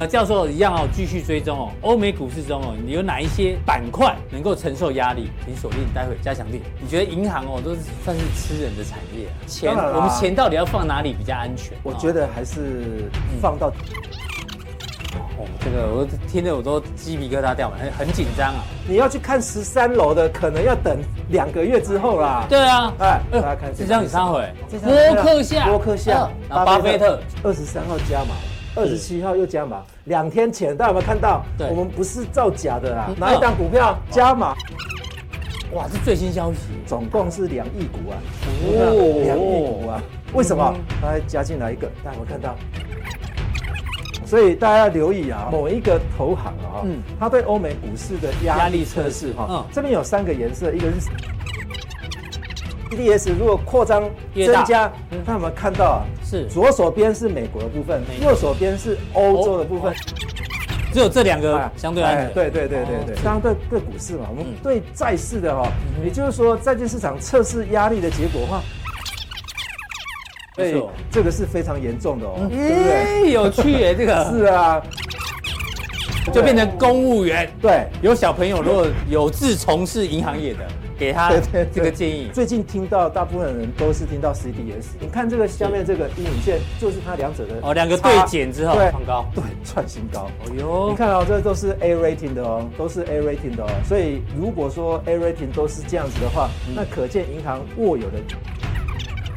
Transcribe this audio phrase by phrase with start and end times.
[0.00, 1.68] 呃，教授一样哦，继续追踪哦。
[1.82, 5.30] 欧美股市中哦，你有哪一些板块能够承受压力？
[5.44, 6.62] 请锁定待会加强力。
[6.80, 9.36] 你觉得银行哦，都是算是吃人的产业啊？
[9.46, 11.76] 钱，我们钱到底要放哪里比较安全？
[11.82, 13.10] 我觉得还是
[13.42, 15.20] 放到、嗯……
[15.36, 18.64] 哦，这个我听得我都鸡皮疙瘩掉了，很很紧张啊！
[18.88, 20.96] 你要去看十三楼的，可能要等
[21.28, 22.46] 两个月之后啦。
[22.48, 28.34] 对啊，哎，大家看这张你上回，波克夏，波克夏，巴菲特二十三号加码。
[28.76, 31.42] 二十七号又加码，两天前大家有没有看到？
[31.58, 33.10] 对，我们不是造假的啦。
[33.18, 34.54] 哪一档股票加码？
[35.72, 38.18] 哇，是最新消息，总共是两亿股啊！
[38.64, 40.02] 哦，两亿股啊！
[40.32, 40.74] 为什么？
[41.00, 42.56] 它还加进来一个，大家有没有看到？
[44.24, 51.10] 所以大家要留意啊，某一个投行啊，嗯，它对欧美股市的压力测试哈，这边有三个颜色，一个是。
[52.90, 54.02] CDS 如果扩张
[54.34, 54.92] 增加，
[55.24, 56.44] 那我们看到啊，是。
[56.46, 59.94] 左手边是美国的部分，右手边是欧洲的部分，
[60.92, 62.34] 只有这两个相对安全。
[62.34, 63.16] 对对对对对。
[63.22, 65.70] 当然对对股市嘛，我们对债市的哈，
[66.04, 68.60] 也就是说债券市场测试压力的结果的话，
[70.56, 73.30] 对，这个是非常严重的哦，对不对？
[73.30, 74.24] 有趣耶， 这个。
[74.32, 74.82] 是啊，
[76.32, 77.48] 就变成公务员。
[77.62, 80.60] 对，有小朋友如果有志从事银行业的。
[81.00, 81.32] 给他
[81.72, 82.30] 这个建议。
[82.34, 84.84] 最近听到大部分人都是听到 CDS。
[85.00, 90.30] 你看这个下面这个阴影线，就是它两者的哦，两个对减之后创高，对，创新高。
[90.44, 93.70] 哦哟，你看哦，这都是 A rating 的哦，都是 A rating 的哦。
[93.88, 98.18] 所以如果说 A rating 都是这样子的话，那可见银行握有的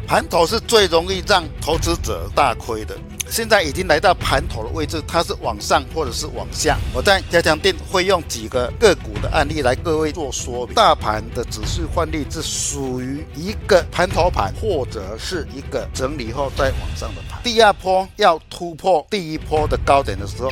[0.06, 2.94] 盘头是最容易让投资者大亏的。
[3.34, 6.78] 现在已经来到盘头的位置，它是往上或者是往下。
[6.94, 10.76] 我在加强店会用几个个股的案例来各位做说明。
[10.76, 17.42] 大盘的指数换例是属于一个盘头盘，或者是一个整理后再往上的盘。
[17.42, 20.52] 第二波要突破第一波的高点的时候，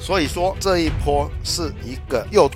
[0.00, 2.50] 所以说这一波是一个又。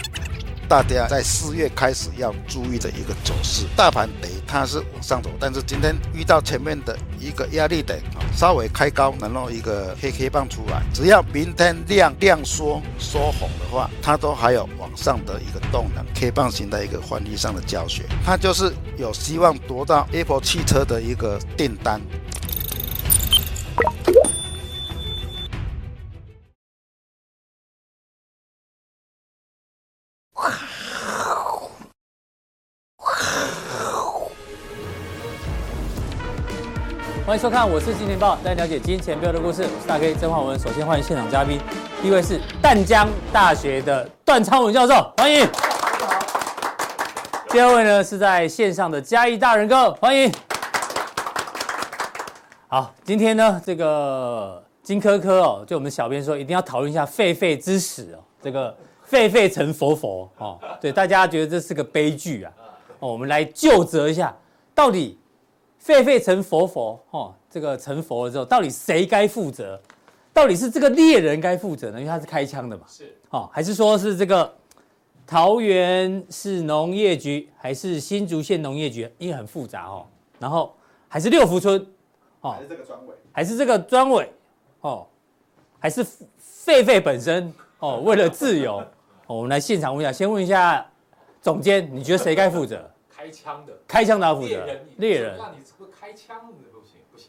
[0.71, 22.01] 大家在四月开始要注意的一个走势，大盘得它是往上走，但是今天遇到前面的一个压力点啊，稍微开高，然后一个黑 K 棒出来，只要明天量量缩缩红的话，它都还有往上的一个动能，K 棒型的一个换力上的教学，它就是有希望夺到 Apple 汽车的一个订单。
[37.31, 39.63] 欢迎收看，我是金钱爆，带你了解金钱背后的故事。
[39.63, 40.59] 我是大 K 曾焕文。
[40.59, 41.61] 首先欢迎现场嘉宾，
[42.03, 45.49] 第一位是淡江大学的段昌文教授，欢迎。
[47.49, 50.29] 第二位呢是在线上的嘉义大仁哥，欢迎。
[52.67, 58.77] 好，今天呢这个金科科哦，就我们小编说一定要讨论一下狒狒之死哦，这个
[59.09, 62.53] 狒狒成佛佛哦，对，大家觉得这是个悲剧啊，
[62.99, 64.35] 哦，我们来就责一下，
[64.75, 65.17] 到底。
[65.85, 69.81] 狒狒成佛佛，哦，这个成佛了之后，到底谁该负责？
[70.33, 71.99] 到底是这个猎人该负责呢？
[71.99, 74.53] 因为他是开枪的嘛，是，哦，还是说是这个
[75.27, 79.11] 桃园市农业局，还是新竹县农业局？
[79.19, 80.07] 因为很复杂哦。
[80.39, 80.75] 然后
[81.09, 81.85] 还是六福村，
[82.41, 84.33] 哦，还是这个专委，还是这个专委，
[84.83, 85.07] 哦，
[85.79, 88.77] 还是狒狒本身，哦，为了自由，
[89.27, 90.87] 哦，我们来现场问一下，先问一下
[91.43, 92.89] 总监，你觉得谁该负责？
[93.31, 97.29] 开枪的，开枪的要负责，猎人，那你这个开枪的不行不行，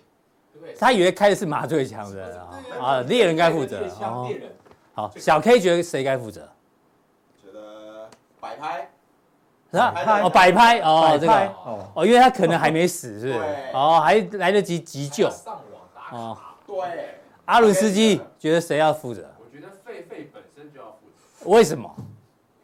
[0.51, 0.75] 对不对？
[0.75, 2.49] 他以为开的是麻醉枪的啊，
[2.81, 3.79] 啊，猎人该负责。
[4.27, 4.51] 猎人，
[4.93, 6.49] 好，小 K 觉得谁该负责？
[7.43, 8.09] 觉得
[8.39, 8.89] 摆拍，
[9.71, 9.93] 是吧？
[10.23, 11.33] 哦，摆拍，哦，这个，
[11.93, 13.39] 哦，因为他可能还没死，是不是？
[13.73, 15.29] 哦，还来得及急救。
[15.29, 17.19] 上网打卡，对。
[17.45, 19.29] 阿伦斯基觉得谁要负责？
[19.37, 20.99] 我觉得狒狒本身就要负
[21.43, 21.49] 责。
[21.49, 21.93] 为什么？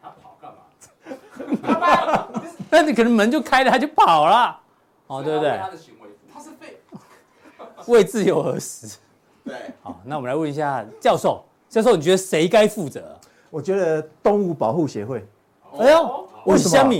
[0.01, 2.41] 他跑干嘛？
[2.71, 4.59] 那你可能门就开了，他就跑了，
[5.07, 5.57] 哦，对不对？
[5.61, 6.79] 他的行为，他是被
[7.87, 8.97] 为自由而死。
[9.45, 13.17] 对，好，那我们来问一下教授，教授，你觉得谁该负责？
[13.49, 15.25] 我觉得动物保护协会。
[15.79, 16.93] 哎呦，为什么？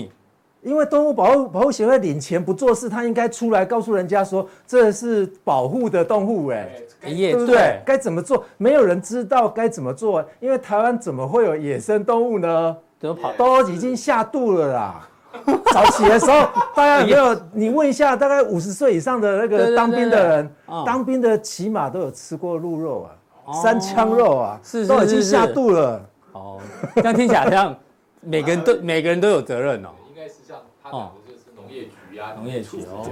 [0.64, 6.70] 因为动物保护保护协会领钱不做事，他应该出来告诉人家说这是保护的动物，哎，
[7.02, 7.82] 对不对？
[7.86, 8.44] 该怎么做？
[8.58, 12.76] 没有人知道该怎么做，因为台湾怎么会有野生动物呢？
[13.00, 13.32] 怎么跑？
[13.34, 15.08] 都已经下肚了啦。
[15.74, 17.42] 早起的时候，大家有没有？
[17.54, 20.56] 你问一下，大概五十岁以上的那个当兵的人，
[20.86, 23.08] 当兵的起码都有吃过鹿肉
[23.46, 26.02] 啊，三枪肉啊，是都已经下肚了。
[26.34, 26.60] 哦，
[26.96, 27.76] 这样听起来好像
[28.22, 29.90] 每个人都 每个人都有责任哦。
[30.10, 33.04] 应该是像他讲的就是农业局啊，农业局哦。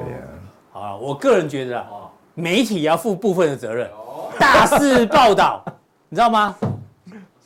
[0.71, 3.89] 好啊，我个人觉得啊，媒体要负部分的责任，
[4.39, 5.63] 大肆报道
[6.09, 6.55] 你知道吗？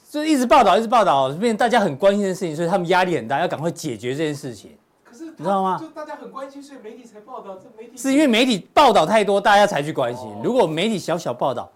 [0.10, 4.72] 就一直报道，一直报道，变成大家很关心的事情，所以他们压力很大，要赶快解决这件事情。
[5.04, 5.78] 可是你知道吗？
[5.80, 7.56] 就大家很关心，所以媒体才报道。
[7.56, 10.28] 这媒体是因为媒体报道太多，大家才去关心。
[10.44, 11.70] 如果媒体小小报道，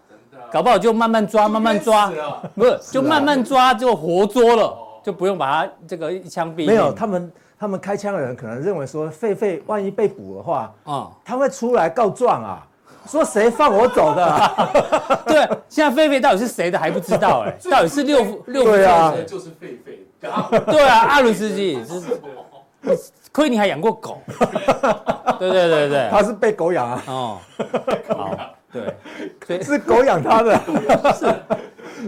[0.50, 2.12] 搞不好就慢慢抓，慢慢抓，
[2.56, 6.66] 不是就慢慢抓就活捉了，就不用把他这个一枪毙命。
[6.66, 12.66] 没有，他们他们开枪的人可能认为说，狒狒万一被捕的话，啊，他会出来告状啊。
[13.06, 14.70] 说谁放我走的、啊？
[15.26, 19.98] 对，现在狒狒到底是谁的还不知道哎、 欸，到底是六六对啊，就是狒狒。
[20.70, 22.00] 对啊，阿鲁斯基是，
[23.30, 24.22] 亏你还养过狗。
[25.38, 27.02] 对对对对，他是被狗养啊。
[27.06, 27.38] 哦，
[28.08, 28.34] 好，
[28.72, 28.94] 对，
[29.46, 30.58] 所以是狗养他的。
[31.14, 31.26] 是，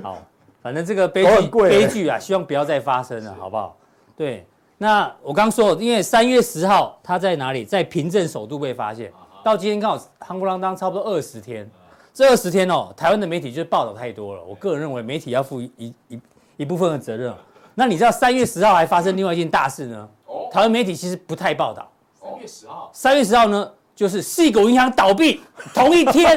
[0.02, 0.16] 好，
[0.62, 3.76] 反正这个悲剧悲剧啊，希望不要再发生了，好不好？
[4.16, 4.46] 对，
[4.78, 7.66] 那我刚说，因为三月十号他在哪里？
[7.66, 9.12] 在平镇首度被发现。
[9.46, 11.70] 到今天刚好夯不啷当差不多二十天，
[12.12, 14.42] 这二十天哦，台湾的媒体就是报道太多了。
[14.42, 16.20] 我个人认为媒体要负一一一
[16.56, 17.32] 一部分的责任。
[17.76, 20.08] 那你知道三月十号还发生另外一件大事呢？
[20.50, 21.88] 台湾媒体其实不太报道。
[22.20, 25.40] 三月十号，三月十号呢，就是细谷银行倒闭
[25.72, 26.36] 同一天。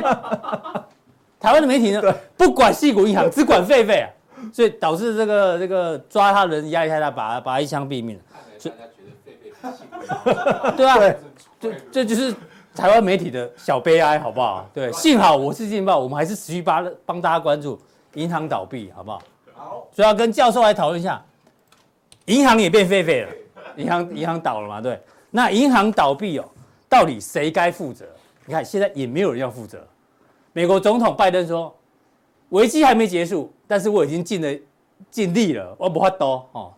[1.42, 4.10] 台湾的媒体呢，不管细谷银行，只管狒狒啊，
[4.54, 8.24] 所以导致这个这个抓他的人压力太大，把把他一枪毙命了。
[8.60, 11.16] 所以大家觉得狒狒 对啊，
[11.60, 12.36] 这这就是。
[12.80, 14.66] 台湾媒体的小悲哀，好不好？
[14.74, 17.78] 对，幸好我是《劲报》，我们还是持续帮帮大家关注
[18.14, 19.22] 银行倒闭，好不好？
[19.54, 21.22] 好，所以要跟教授来讨论一下，
[22.28, 23.32] 银行也变狒狒了，
[23.76, 24.80] 银行银行倒了嘛？
[24.80, 24.98] 对，
[25.30, 26.46] 那银行倒闭哦，
[26.88, 28.06] 到底谁该负责？
[28.46, 29.86] 你看现在也没有人要负责。
[30.54, 31.76] 美国总统拜登说，
[32.50, 34.60] 危机还没结束，但是我已经尽了
[35.12, 36.72] 尽力了，我不怕多哦，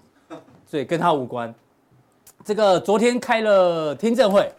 [0.66, 1.54] 所以跟他无关。
[2.44, 4.52] 这个昨天开了听证会。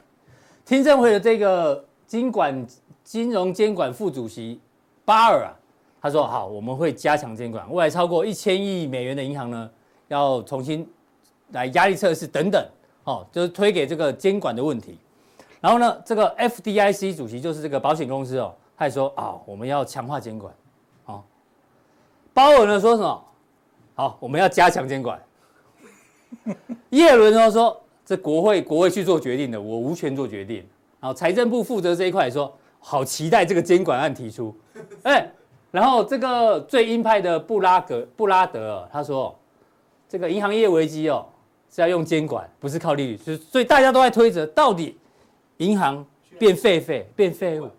[0.65, 2.67] 听证会的这个金管
[3.03, 4.61] 金融监管副主席
[5.05, 5.51] 巴尔啊，
[6.01, 9.69] 他说：“好，我们会加强监管，未来超过一千亿美元的银行呢，
[10.09, 10.89] 要重新
[11.51, 12.65] 来压力测试等等，
[13.05, 14.97] 哦，就是推给这个监管的问题。
[15.61, 20.55] 然后呢，这个 FDIC 主席就是这个保险公司哦，他也说啊，我们要强化监管。
[21.07, 21.23] 哦，
[22.33, 23.25] 巴尔呢说什么？
[23.95, 25.21] 好，我们要加强监管。
[26.91, 27.79] 叶伦呢说。”
[28.13, 30.63] 这国会国会去做决定的，我无权做决定。
[31.01, 34.55] 然后财政部负责这一块说，好期待这个监管案提出。
[35.05, 35.27] 哎，
[35.71, 39.35] 然后这个最鹰派的布拉格布拉德他说，
[40.11, 41.25] 这个银行业危机哦
[41.71, 43.17] 是要用监管，不是靠利率。
[43.17, 44.99] 就是所以大家都在推着，到底
[45.57, 46.05] 银行
[46.39, 47.71] 变废废变废物，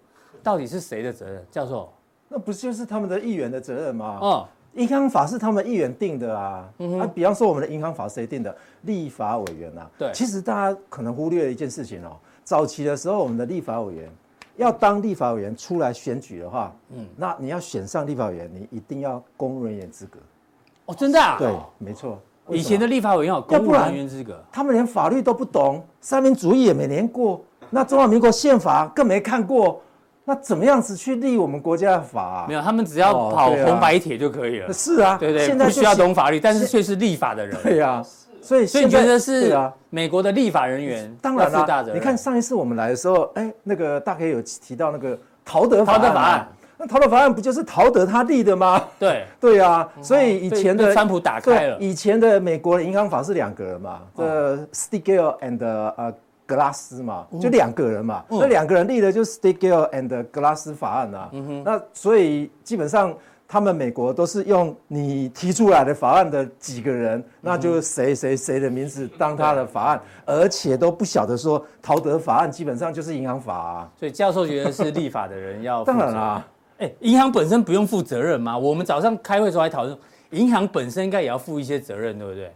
[0.42, 1.46] 到底是谁的责任？
[1.52, 1.94] 教授，
[2.28, 4.18] 那不就是他们的议员的责任吗？
[4.20, 4.50] 哦。
[4.76, 8.56] 银行法是他们议员定的啊，嗯、啊，比方说我们的银行法谁定的？
[8.82, 9.90] 立法委员啊。
[9.98, 14.10] 对，其实大家可能忽略了一件事情哦，早期的时候，我们的立法委员
[14.58, 20.20] 要当立法委员出来选举的话，嗯，那你要选上立法委员，你一定要公务人员资格。
[20.86, 21.38] 哦，真的啊？
[21.38, 22.20] 对，没错。
[22.50, 29.82] 以前的立法委员要公务人员资格，他们连法律都不懂，三民主义也没念过，那中华民国宪法更没看过。
[30.26, 32.46] 那怎么样子去立我们国家的法啊？
[32.48, 34.72] 没有，他们只要跑红白帖就可以了。
[34.72, 37.58] 是啊，对对，现在不需要懂法律，但是却是立法的人。
[37.62, 38.02] 对啊，
[38.42, 39.54] 所以所以你觉得是
[39.90, 41.14] 美国的立法人员？
[41.22, 46.48] 当然了，你看上一次我们来的时候，哎，那个大概有提到那个陶德法案，
[46.78, 48.82] 那陶德法案不就是陶德他立的吗？
[48.98, 56.14] 对对啊，所以以前的川普打开了，以前的美国的银行法是两个人嘛，这 Stigall and 呃。
[56.54, 61.32] 格拉斯嘛，就两个人嘛，那两、嗯、个人立的就是 Stigall and 格拉斯法案啊。
[61.66, 63.12] 那所以基本上
[63.48, 73.92] 他们美国都是用你提出来的法案的几个人，嗯、那就谁谁谁的名字当他的法案，而且都不晓得说陶德法案基本上就是银行法啊。
[73.98, 75.84] 所以教授觉得是立法的人要。
[75.84, 78.56] 当然啦，哎，银行本身不用负责任吗？
[78.56, 79.98] 我们早上开会的时候还讨论，
[80.30, 82.52] 银行本身应该也要负一些责任，对不对？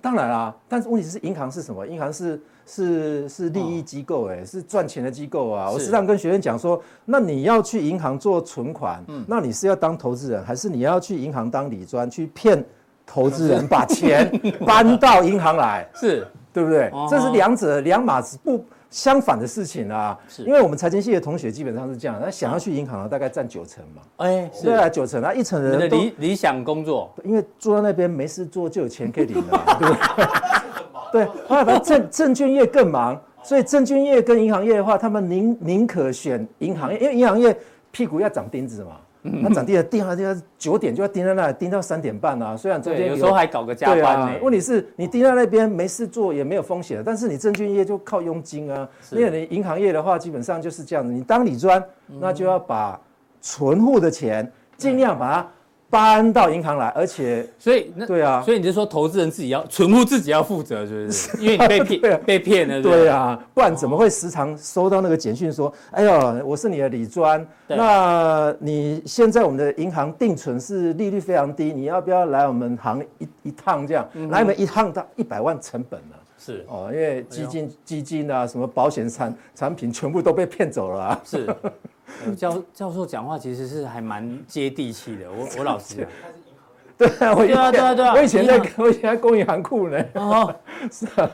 [0.00, 1.84] 当然啦，但是问题是银行是什么？
[1.84, 2.40] 银行是。
[2.68, 5.70] 是是利益机构哎，是赚钱的机构啊！
[5.70, 12.62] 我时常跟学生讲说，那你要去银行做存款，那你是要当投资人，还是你要去银行当理专去骗
[13.06, 14.30] 投资人把钱
[14.66, 15.88] 搬到银行来？
[15.94, 16.92] 是， 对不对？
[17.08, 20.18] 这是两者两码子不相反的事情啊！
[20.28, 24.02] 是，因为我们财经系的同学基本上是这样，那想要去银行的大概占九成嘛。
[24.18, 30.26] 哎，对啊，九成啊，一成人的理理想工作，因为坐在那边没事做就有钱可以领了，对不对？
[31.12, 37.56] 对，后来把证 证券业更忙，所以证券业跟银行业的话，他们宁宁可选银行业，因为银行业
[37.90, 42.56] 屁股要长钉子嘛，那长钉子钉啊钉啊，九点就要钉在那里，钉到三点半啊。
[42.56, 44.32] 虽然中间有时候还搞个加班呢。
[44.42, 48.88] 问题是你钉在那边没事做也没有风险，但是你证券业就靠佣金啊。
[49.12, 51.82] 因为你银行业的话，基本上就是这样子，你当理专，
[52.20, 53.00] 那就要把
[53.40, 55.48] 存户的钱尽量把它
[55.90, 58.42] 搬到银行来，而且所以那对啊。
[58.42, 61.38] 所以你就说投资人自己要存户自己要负责，是不是？
[61.38, 62.20] 因为你被骗、对啊。
[62.26, 74.06] 被骗了，对啊，不然怎么会时常收到那个简讯说，哎呦，我是你的李专，那你现在我们的银行定存是利率非常低，你要不要来我们行一一趟这样？
[74.30, 76.16] 来我们一趟到一百万成本了。
[76.38, 76.64] 是。
[76.68, 81.20] 哦，因为基金、基金啊，什么保险产产品全部都被骗走了啊。
[81.24, 81.72] 是，呃
[82.36, 85.30] 教教授讲话其实是还蛮接地气的。
[85.30, 86.06] 我我老实讲，
[86.98, 88.14] 对啊，我以对啊对啊对啊。
[88.14, 90.04] 我以前在 我以前在工银行库呢。
[90.14, 90.54] 哦，
[90.90, 91.30] 是啊，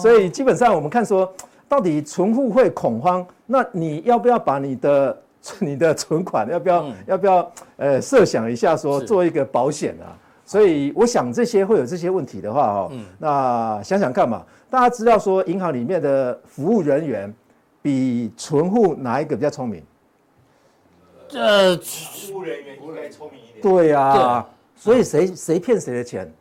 [0.00, 1.32] 所以基本上我们看说，
[1.68, 5.22] 到底存户会恐慌，那你要不要把你的
[5.58, 6.94] 你的存款要不要、嗯。
[7.06, 10.14] 要不要呃设想一下说做一个保险啊？
[10.44, 13.04] 所以我想这些会有这些问题的话哦，嗯。
[13.18, 17.32] 那想想看嘛，大家知道说银行里面的服务人员
[17.82, 19.82] 比存户哪一个比较聪明？
[21.30, 23.62] 这服务人员应该聪明一点。
[23.62, 24.46] 对啊，
[24.76, 26.32] 所以谁谁骗谁的钱？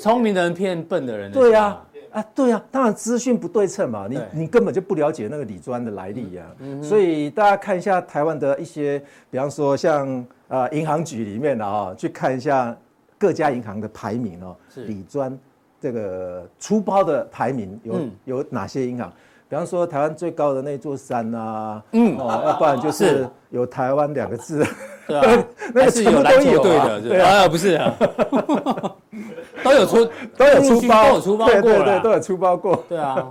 [0.00, 6.44] 聪明的人骗笨的人对呀、啊，啊，对呀、当然资讯不对称嘛，你你根本就不了解那个理专的来历呀、
[6.82, 9.00] 所以大家看一下台湾的一些，
[9.30, 12.76] 比方说像呃银行局里面的啊、去看一下
[13.18, 15.36] 各家银行的排名哦，是理专
[15.80, 19.12] 这个粗包的排名有、有哪些银行？
[19.54, 22.18] 比方说台湾最高的那座山啊，嗯。
[22.18, 23.04] 哦，要不然就是。
[23.06, 24.66] 是有台湾两个字，
[25.06, 27.30] 对啊， 那是有篮球队的，全部都有啊。
[27.30, 27.94] 啊，不是啊，
[29.62, 32.84] 都有出都有出包，都有出包过对对都，有出包过。
[32.88, 33.30] 对啊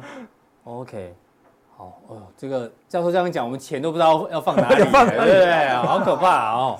[0.64, 1.14] ，OK，
[1.76, 5.30] 好哦，这个教授这样讲，我们钱都不知道要放哪里， 放哪里。
[5.30, 5.70] 对不对？
[5.76, 6.80] 好可怕哦。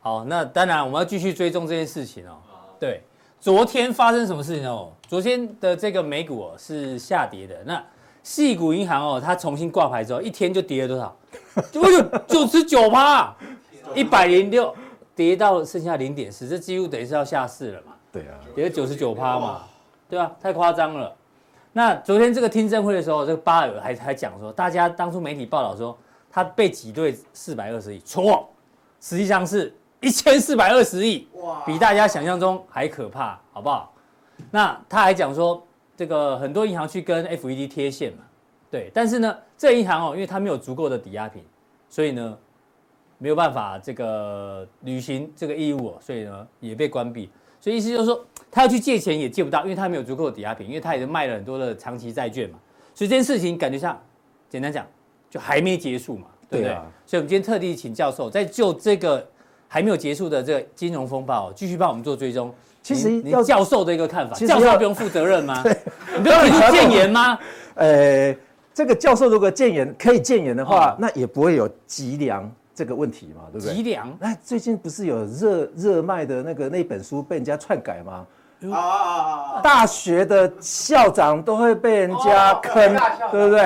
[0.00, 2.38] 好，那当然我们要继续追踪这件事情哦。
[2.78, 3.02] 对，
[3.38, 4.90] 昨天发生什么事情哦？
[5.06, 7.84] 昨天的这个美股哦是下跌的，那
[8.22, 11.16] 矽谷银行哦，它重新挂牌之后，一天就跌了多少？
[11.72, 13.34] 就有九十九趴，
[13.94, 14.74] 一百零六，
[15.14, 17.92] 跌到剩下零点四，这几乎等于是要下市了嘛。
[18.12, 19.62] 对啊，跌了九十九趴嘛，
[20.08, 21.14] 对啊，太夸张了。
[21.72, 25.96] 那昨天这个听证会的时候，这个巴尔还还讲说，大家当初媒体报道说
[26.30, 28.48] 他被挤兑四百二十亿，错，
[29.00, 31.28] 实际上是一千四百二十亿，
[31.64, 33.92] 比大家想象中还可怕，好不好？
[34.50, 35.64] 那他还讲说，
[36.00, 38.24] 这个很多银行去跟 FED 贴现嘛，
[38.70, 41.44] 对，但是呢，这个银行哦，因为它没有足够的抵押品，
[41.90, 42.38] 所以呢，
[43.18, 47.28] 没有办法这个履行这个义务哦，所以呢也被关闭。
[47.60, 52.58] 所以意思就是说，他要去借钱也借不到，因为他没有足够的抵押品，因为他已经卖了很多的长期债券嘛。
[52.94, 54.00] 所以这件事情感觉上，
[54.48, 54.86] 简单讲，
[55.28, 56.70] 就还没结束嘛，对不对？
[56.70, 59.28] 对啊所以我们今天特地请教授，在就这个
[59.68, 62.50] 还没有结束的这个金融风暴，继续帮我们做追踪。
[62.82, 65.62] 其实教授的一个看法，教授不用负责任吗？
[66.20, 67.38] 你不要提出建言吗？
[67.74, 68.36] 呃，
[68.74, 73.74] 这个教授如果建言可以建言的话，哦那也不会有脊梁这个问题嘛，对不对？
[73.74, 78.26] 脊梁那最近不是有热热卖的那个那本书被人家篡改吗？
[78.70, 79.60] 啊！
[79.62, 82.96] 大学的校长都会被人家坑，
[83.30, 83.60] 对不对？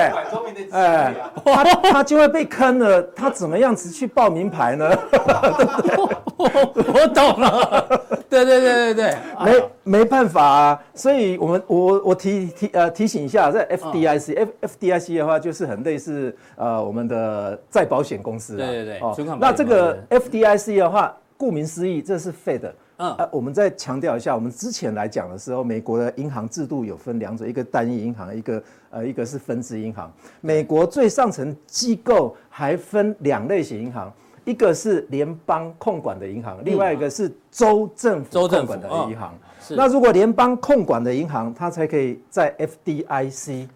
[0.71, 4.89] 哎他他就会被坑了，他怎么样子去报名牌呢？
[6.37, 7.87] 我懂了，
[8.29, 18.65] 对对对对对，没没办法啊，所以我们我我提提呃提醒一下，在 FDIC、F FDIC 的话，就是很类似呃我们的再保险公司啊。
[18.65, 22.71] 对对对哦那这个 FDIC 的话，顾名思义，这是 Fed。
[22.97, 30.11] 嗯呃，我们再强调一下，我们之前来讲的时候，美国的银行制度有分两种，一个单一银行，一个呃一个是分支银行。
[30.39, 34.11] 美国最上层机构还分两类型银行，
[34.45, 39.33] 一个是联邦控管的银行，另外一个是州政府控管的银行。
[39.59, 43.67] 是那如果联邦控管的银行，它才可以在 FDIC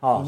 [0.00, 0.22] 啊、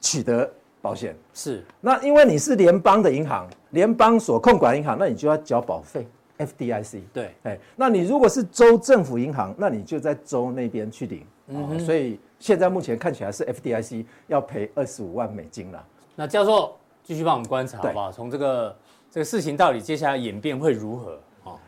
[0.00, 1.14] 取得保险。
[1.34, 6.06] 是那因为你是联邦的银行，联邦所控管银行，那你就要缴保费。
[6.38, 11.24] FDIC 对，哎，那你如果是州政府银行，那你就在州那边去领。
[11.46, 15.84] 哦，所以现在目前看起来是 FDIC 要赔二十五万美金了。
[16.16, 18.10] 那教授继续帮我们观察好对不好？
[18.10, 18.76] 从这个
[19.10, 21.20] 这个事情到底接下来演变会如何？
[21.44, 21.58] 哦，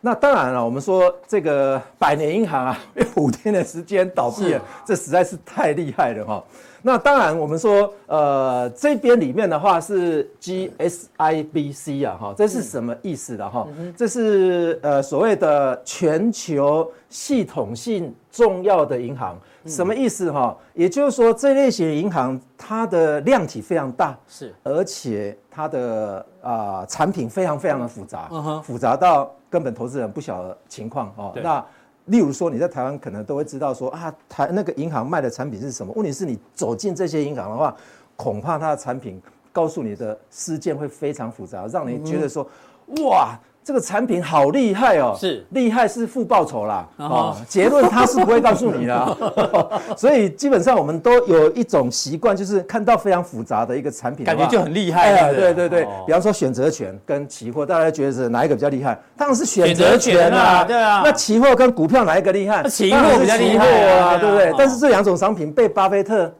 [0.00, 2.78] 那当然了，我们说这个百年银行啊，
[3.16, 6.44] 五天的时间倒闭了，这实在是太厉害了哈。
[6.82, 13.66] 那当然，我们说，呃，这边里面的话是 GSIBC 啊，哈，这是什么意思的哈？
[13.96, 20.56] 这是呃所谓的全球系统性重要的银行，什么意思哈？
[20.74, 31.32] 也就是说，这类型银行它的量体非常大，是而且它的啊、呃、产品非常非常的复杂，嗯哼复杂到根本投资人不晓得情况哦。
[31.42, 31.64] 那
[32.10, 35.92] 例如说你在台湾可能都会知道说啊，台那个银行卖的产品是什么？
[35.96, 37.74] 问题是你走进这些银行的话，
[38.16, 39.20] 恐怕它的产品
[39.52, 42.44] 告诉你的事件会非常复杂，让你觉得说，
[43.04, 45.44] 哇，这个产品好厉害哦，是。
[45.50, 49.16] 厉害是负报酬啦，哦，结论他是不会告诉你的，
[49.96, 55.68] 所以基本上我们都有一种习惯，就是看到非常复杂的一个产品，感觉就很厉害，对对？
[55.68, 58.98] 对，比方说选择权跟期货，大家觉得是哪一个比较厉害？
[59.16, 62.62] 当然是选择权啊，对啊，那期货跟股票哪一个厉害？
[62.68, 63.66] 期货比较厉害
[63.98, 64.52] 啊，对不对？
[64.58, 66.32] 但是这两种商品被巴菲特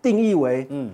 [0.00, 0.90] 定义为嗯。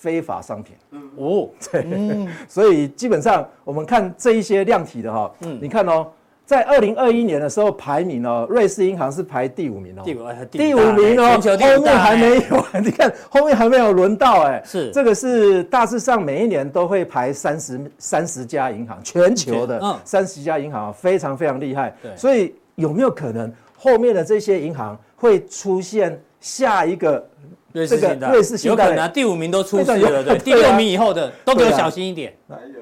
[0.00, 0.76] 非法商品，
[1.18, 6.06] 哦， 对，嗯、所以基本上我们看这一些量体的哈，嗯，你看哦，
[6.46, 14.90] 在二零二一年的时候排名哦，瑞士银行是排第五名哦，第五，第五名哦，后面还没有， 你看后面还没有轮到哎，是。
[14.90, 27.22] 这个是大致上每一年都会排三十三十家银行，全球的三十家银行非常非常厉害，对，所以有没有可能后面的这些银行会出现下一个？
[27.78, 32.34] 瑞士信贷，瑞士信贷有可能啊，第五名都出事了，对，第六名以后的都给我小心一点，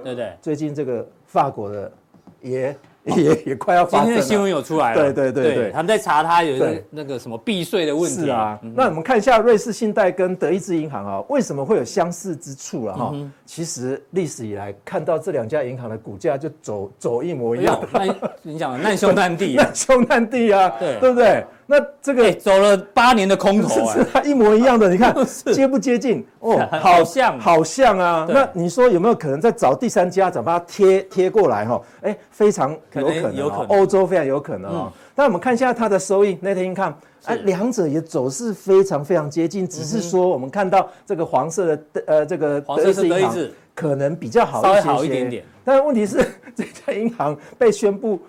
[0.02, 0.32] 对不对？
[0.40, 1.92] 最近这个法国的
[2.40, 2.74] 也
[3.04, 8.22] 也也快要发生了，今天的新闻有出来了，对对对对，他们在查他有一个那个什么避税的问题。
[8.24, 13.14] 是啊，那我们看一下瑞士信贷跟德意志银行啊，为什么会有相似之处了哈？
[13.44, 18.12] 其实历史以来看到这两家银行的股价就走走一模一样，那
[18.42, 20.98] 你讲难兄难弟， 难兄难弟啊，对。
[20.98, 21.44] 对不对？
[21.66, 25.14] 那这个走了八年的空头， 是它一模一样的，你看
[25.52, 26.24] 接不接近？
[26.38, 28.26] 哦， 好像，好像啊。
[28.28, 31.64] 那你说有没有可能再找第三家，找把它贴贴过来？
[31.64, 34.92] 哈，哎，非常有可能，有可能，欧洲非常有可能啊。
[35.14, 36.94] 那我们看一下它的收益，net income，
[37.24, 45.42] 哎，两者也走势非常非常接近，只是说我们看到这个黄色的呃这个黄色是德意志，可能比较好稍微好一点点。
[45.64, 48.20] 但是问题是这家银行被宣布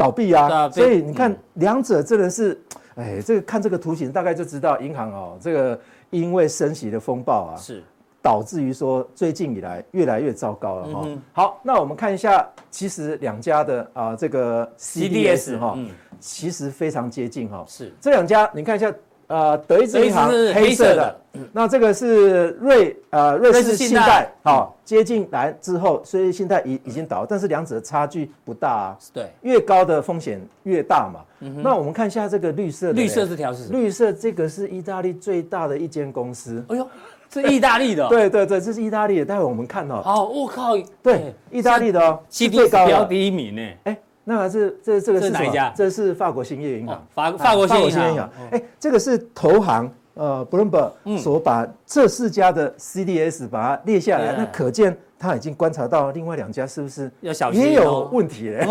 [0.00, 2.58] 倒闭啊，所以你看两者真的是。
[2.96, 5.80] 哎，这个看这个图形大概就知道，银行哦，这个
[6.10, 7.82] 因为升息的风暴啊，是
[8.20, 11.06] 导致于说最近以来越来越糟糕了哈。
[11.32, 15.78] 好，那我们看一下，其实两家的啊这个 CDS 哈，
[16.18, 17.64] 其实非常接近哈。
[17.66, 18.92] 是这两家，你看一下。
[19.30, 21.16] 呃，德意志银行黑色的，
[21.52, 28.98] 那这个是瑞呃瑞士信贷，好接近来之后，瑞士信贷已已经倒，但是两者的差距不大啊。
[29.12, 31.20] 对，越高的风险越大嘛。
[31.62, 36.64] 那我们看一下这个绿色的，绿色这条是绿色，这个是意大利最大的一间公司。
[36.66, 36.88] 哎呦，
[37.32, 38.08] 是意大利的。
[38.10, 39.24] 对对对，这是意大利的。
[39.24, 40.02] 待会我们看哦。
[40.02, 43.62] 好，我靠，对，意大利的哦，最高标第一名呢。
[43.84, 43.96] 哎。
[44.24, 45.72] 那是这这个是哪一家？
[45.76, 47.06] 这是法国兴业银行。
[47.14, 48.30] 法法国兴业银行。
[48.50, 58.66] 哎，这个是投行呃，Bloomberg 所把这四家的 CDS 把它列下来，那可见他已经观察到另外两家是不是要小心也有问题嘞？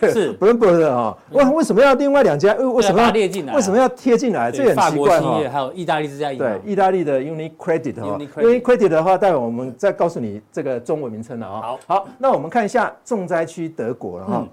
[0.12, 1.16] 是 Bloomberg 的啊。
[1.30, 2.52] 为为什么要另外两家？
[2.56, 3.54] 为为什么要列进来？
[3.54, 4.52] 为什么要贴进来？
[4.52, 5.40] 这很奇怪哈。
[5.50, 6.46] 还有意大利这家银行。
[6.46, 8.18] 对，意大利的 UniCredit 哈。
[8.36, 11.60] UniCredit 的话，待会我们再告诉你这个中文名称了啊。
[11.62, 14.46] 好，好，那我们看一下重灾区德国了哈。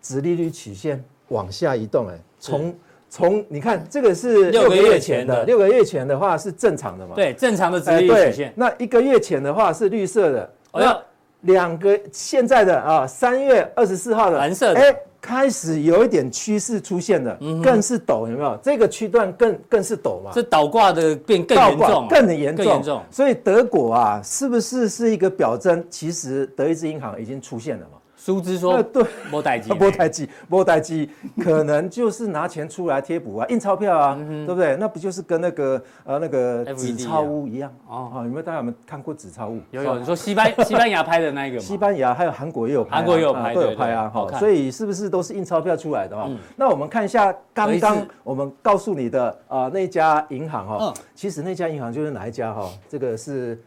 [0.00, 2.74] 殖利率曲线往下移动，哎，从
[3.14, 7.14] 从你看这个是六个月前的，六个月前的话是正常的嘛？
[7.14, 8.52] 对，正常的殖利率曲线。
[8.56, 10.98] 那一个月前的话是绿色的，那
[11.42, 18.58] 两个现在的啊，三月二十四号的蓝色的，哎，开始有一点趋势出现了，更是陡，有没有？
[18.62, 20.30] 这个区段更更是陡嘛？
[20.32, 23.02] 这倒挂的变更严重，更严重，更严重。
[23.10, 25.84] 所以德国啊，是不是是一个表征？
[25.90, 27.98] 其实德意志银行已经出现了嘛？
[28.24, 31.08] 苏之说：“对，莫代志， 没代志，没代志，
[31.42, 34.76] 可能就是拿钱出来贴补啊，印钞票啊，对不对？
[34.76, 38.12] 那不就是跟那个呃那个纸钞屋一样哦？
[38.22, 39.58] 有没有大家有没有看过纸钞屋？
[39.72, 41.62] 有有，你说西班 西班牙拍的那个吗？
[41.62, 44.08] 西班牙还有韩国也有拍，韩国也有拍，都有拍啊。
[44.08, 46.30] 好，所以是不是都是印钞票出来的哈？
[46.54, 52.70] 那我们看一下刚刚我们告诉你的啊那家银行哈，其实那家银行就是哪一家哈？
[52.88, 53.60] 这个是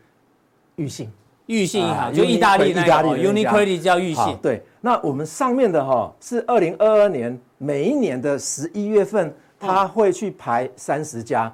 [0.78, 1.12] 裕信。”
[1.47, 4.38] 裕信银行就意大利那个 UniCredit 叫裕信。
[4.41, 11.53] 对，那我们上面的哈是二零二二年每一年的十一月份，他会去排三十家，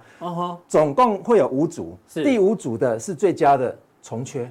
[0.67, 4.49] 总共会有五组，第五组的是最佳的重缺，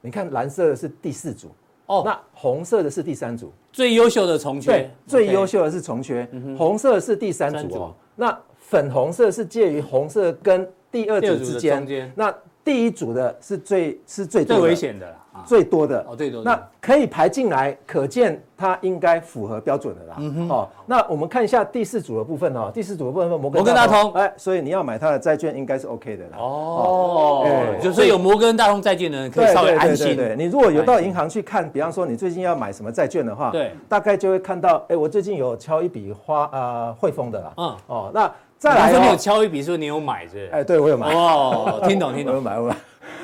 [0.00, 1.48] 你看蓝色的是第四组，
[1.86, 12.34] 哦，那红色的是第三组，最优秀的重缺，对最优秀的是重缺，红色是第三组哦，那粉红色是介于红色跟第二组之间，那。
[12.64, 16.04] 第一组的是最是最最危险的啦，最多的。
[16.06, 16.50] 哦，最多的。
[16.50, 20.16] 那可以排进来，可见它应该符合标准的啦。
[20.50, 26.36] 哦，那我们看一下第四组的部分哦，第四组的部分摩根摩根大通，哎，所以你要买它的债券应该是 OK 的啦。
[26.38, 27.46] 哦，
[27.82, 30.14] 就是有摩根大通债券的人可以稍微安心。
[30.14, 37.52] 对，你如果有到银行去看，比方说你最近要买什么债券的话，对，大概就会看到，哎，我最近有敲一笔花呃汇丰的啦。
[37.56, 38.30] 嗯，哦，那。
[38.58, 40.26] 再来，你有敲一笔，说你有买？
[40.26, 41.14] 这哎，对我有买。
[41.14, 42.76] 哦，听懂听懂，我有买，我买。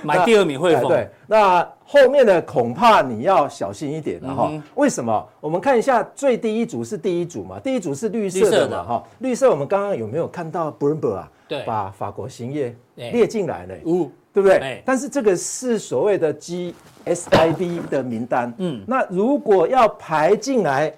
[0.03, 0.89] 买第二名汇丰。
[0.89, 4.49] 对，那后面的恐怕你要小心一点了哈。
[4.51, 5.27] 嗯、为什么？
[5.41, 9.05] 我们看一下最低一组是第一组嘛，第一组是绿色的嘛哈。
[9.21, 11.31] 绿色我们刚刚有没有看到 Bloomberg 啊？
[11.49, 14.83] 对，把法国兴业列进来了，对，对不对？
[14.85, 18.53] 但是这个是所谓的 GSIB 的名单。
[18.59, 20.93] 嗯，那如果要排进来，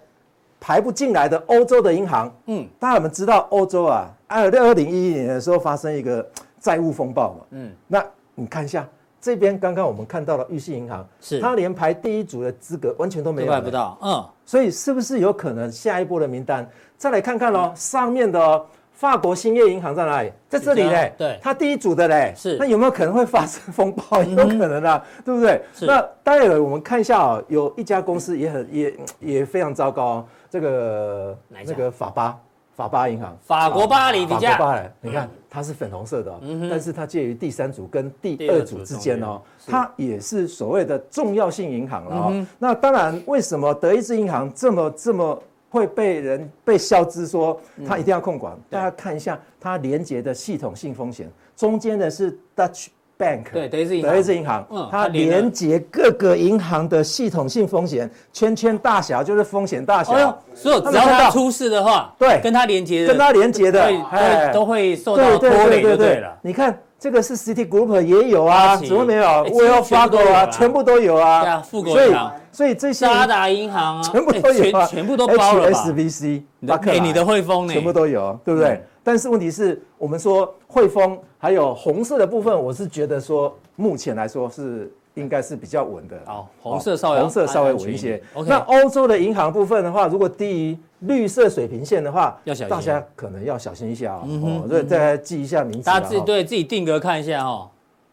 [0.60, 4.10] 排不进来的欧洲的银行，嗯，大家有没有知道欧洲啊？
[4.26, 6.26] 二二零一一年的时候发生一个
[6.58, 8.86] 债务风暴嘛，嗯，那你看一下
[9.20, 11.40] 这边，刚刚我们看到了玉信银行，是。
[11.40, 16.68] 它连排第一组的资格完全都没有，排不到，嗯，所以是不是有可能下一波的名单？
[16.96, 20.32] 再来看看喽，上面的法国兴业银行在哪里？
[20.48, 24.22] 在这里嘞，对，它第一组的嘞，是，那有没有可能会发生风暴？
[24.22, 25.60] 有可能啊，对不对？
[25.82, 32.38] 那待会我们看一下啊，有一家公司也很也也非常糟糕，这个那个法巴。
[32.76, 36.38] 法巴银行，法国巴黎底价，法你看它是粉红色的，
[36.68, 42.46] 但是它介于第三组跟第二组之间哦，它也是所谓的重要性银行了哦。
[42.58, 48.54] 那当然，为什么德意志银行这么这么会被人被消之说它一定要控管？
[48.68, 52.88] 大家看一下它连接的系统性风险，中间的是 Dutch。
[53.18, 66.36] Bank 对，德意志银行，德意志银行，嗯，它连接各个银行的系统性风险圈圈大小就是风险大小，所以只要它出事的话，对，跟它连接，跟它连接的，哎，都会受到拖累，对对了。
[66.42, 71.42] 你看这个是 City Group 也有啊，怎么没有？Wells Fargo 啊，全部都有啊。
[71.42, 74.02] 对啊，富国银行，所以这些渣打银行啊。
[74.02, 76.42] 全部都有啊，全部都包了吧？HSBC，
[76.82, 78.82] 给你的汇丰呢，全部都有，对不对？
[79.06, 86.18] 但是问题是我们说汇丰还有红色的部分，我是觉得说目前来说是应该是比较稳的。
[86.24, 88.20] 好，红色稍微红色稍微稳一些。
[88.48, 94.64] 那欧洲的银行部分的话，如果低于绿色水平线的话，要小心，大家可能要小心一下哦。
[94.68, 95.84] 所以再来记一下名字。
[95.84, 97.70] 大家自己对自己定格看一下哈，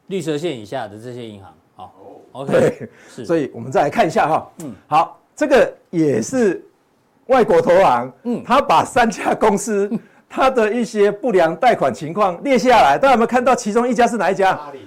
[0.10, 1.52] 绿色线以下的这些银行。
[1.76, 1.92] 好
[2.34, 2.88] ，OK。
[3.10, 4.48] 是，所以我们再来看一下哈。
[4.60, 6.64] 嗯，好，这个也是
[7.26, 9.90] 外国投行，嗯，他把三家公司。
[10.36, 13.54] 他的一些不良贷款情况列下来，大家有没有看到？
[13.54, 14.54] 其中一家是哪一家？
[14.54, 14.80] 巴黎，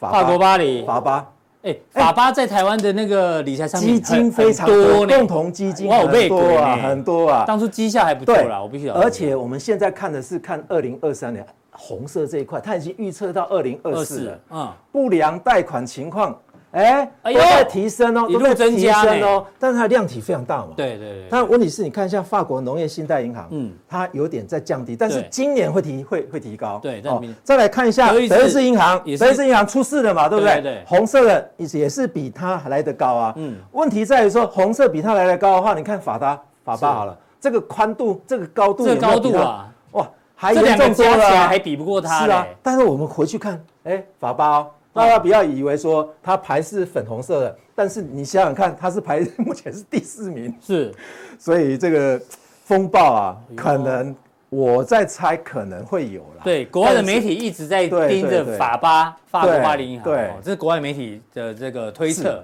[0.00, 1.30] 法国巴黎，法巴。
[1.62, 7.44] 哎，法巴在台湾的那个理财上面基金非常多，共同基金很多啊，很多啊。
[7.46, 8.94] 当初绩效还不错啦，我必须要。
[8.94, 14.40] 而且我们现在看的是看二零二三年红色这一块，它已经预测到二零二四了。
[14.52, 16.34] 嗯，不良贷款情况。
[16.74, 20.70] 哎，都在提升哦，一路增加哦，但是它量体非常大嘛。
[20.76, 21.26] 对对对。
[21.30, 26.80] 但问题是，你看一下法国农业信贷银行，嗯，它有点在降低，但是今年会提会会提高。
[26.82, 27.00] 对，
[27.44, 30.60] 再来看一下德意志银行，德意志银行出事了嘛，对不对？
[30.60, 30.82] 对。
[30.84, 33.32] 红色的也是比它来得高啊。
[33.36, 33.56] 嗯。
[33.70, 36.34] 问题在于说，红色比它来得高的话，你看法达
[36.64, 42.24] 法巴好了，这个宽度、这个高度、这个高度啊，哇，还严重多了，还比不过它。
[42.24, 42.44] 是啊。
[42.64, 44.66] 但是我们回去看，哎，法巴哦。
[44.94, 50.94] 大家不要以为说它排是粉红色的，但是你想想看，它是排 目前是第四名，是，
[51.38, 52.18] 所以这个
[52.64, 54.14] 风暴啊，可能
[54.48, 56.44] 我在猜可能会有啦。
[56.44, 62.42] 对，国外的媒体一直在盯着法巴，法国巴黎银行，对，这是国外媒体的这个推测。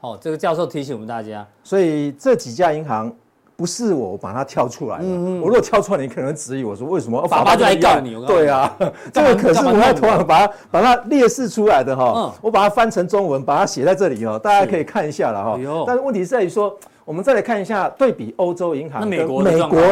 [0.00, 3.14] 哦，这个教授提醒我们大家，所以这几家银行。
[3.62, 5.04] 不是我把它挑出来的，
[5.40, 7.22] 我如果挑出来，你可能质疑我说为什么？
[7.28, 8.76] 爸爸就来告你，对啊，
[9.12, 15.56] 这个可是我在同样把它把它列示出来的哈，我把它翻成中文，把它写在这里哦，大家可以看一下了哈。
[15.86, 19.44] 但是问题是在于说，我们再来看一下对比欧洲银行跟美国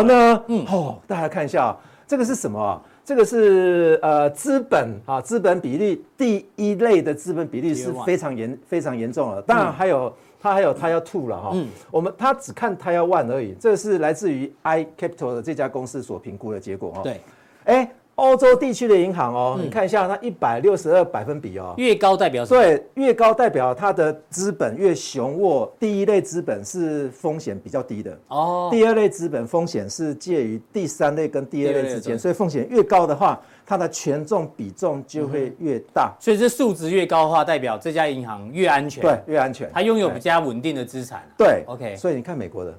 [0.02, 0.42] 呢？
[0.48, 1.76] 嗯，哦，大家看一下，
[2.09, 2.83] 这个是什么？
[3.04, 10.12] 这个是呃资本啊，资本比例第一类的资本比例是非常严非常严重了，当然还有。
[10.40, 17.03] 它还有他要 two 了哈，嗯，我们它只看他要 one 而已，这是来自于 iCapital 的这家公司所评估的结果哈。
[17.03, 17.20] 对，
[17.64, 22.44] 哎，欧洲地区的银行哦，你看一下那一百六十二百分比哦，越高代表？
[22.44, 33.40] 对，越高代表它的资本越雄沃，第一类资本是风险比较低的哦，第二类资本风险是介于第三类跟第二类之间，所以风险越高的话。
[33.66, 39.00] 它的权重比重就会越大，所以这数值越高的话，代表这家银行越安全。
[39.00, 39.70] 对，越安全。
[39.72, 41.22] 它拥有比较稳定的资产。
[41.38, 41.94] 对，OK。
[41.94, 42.74] 所以你看美国的，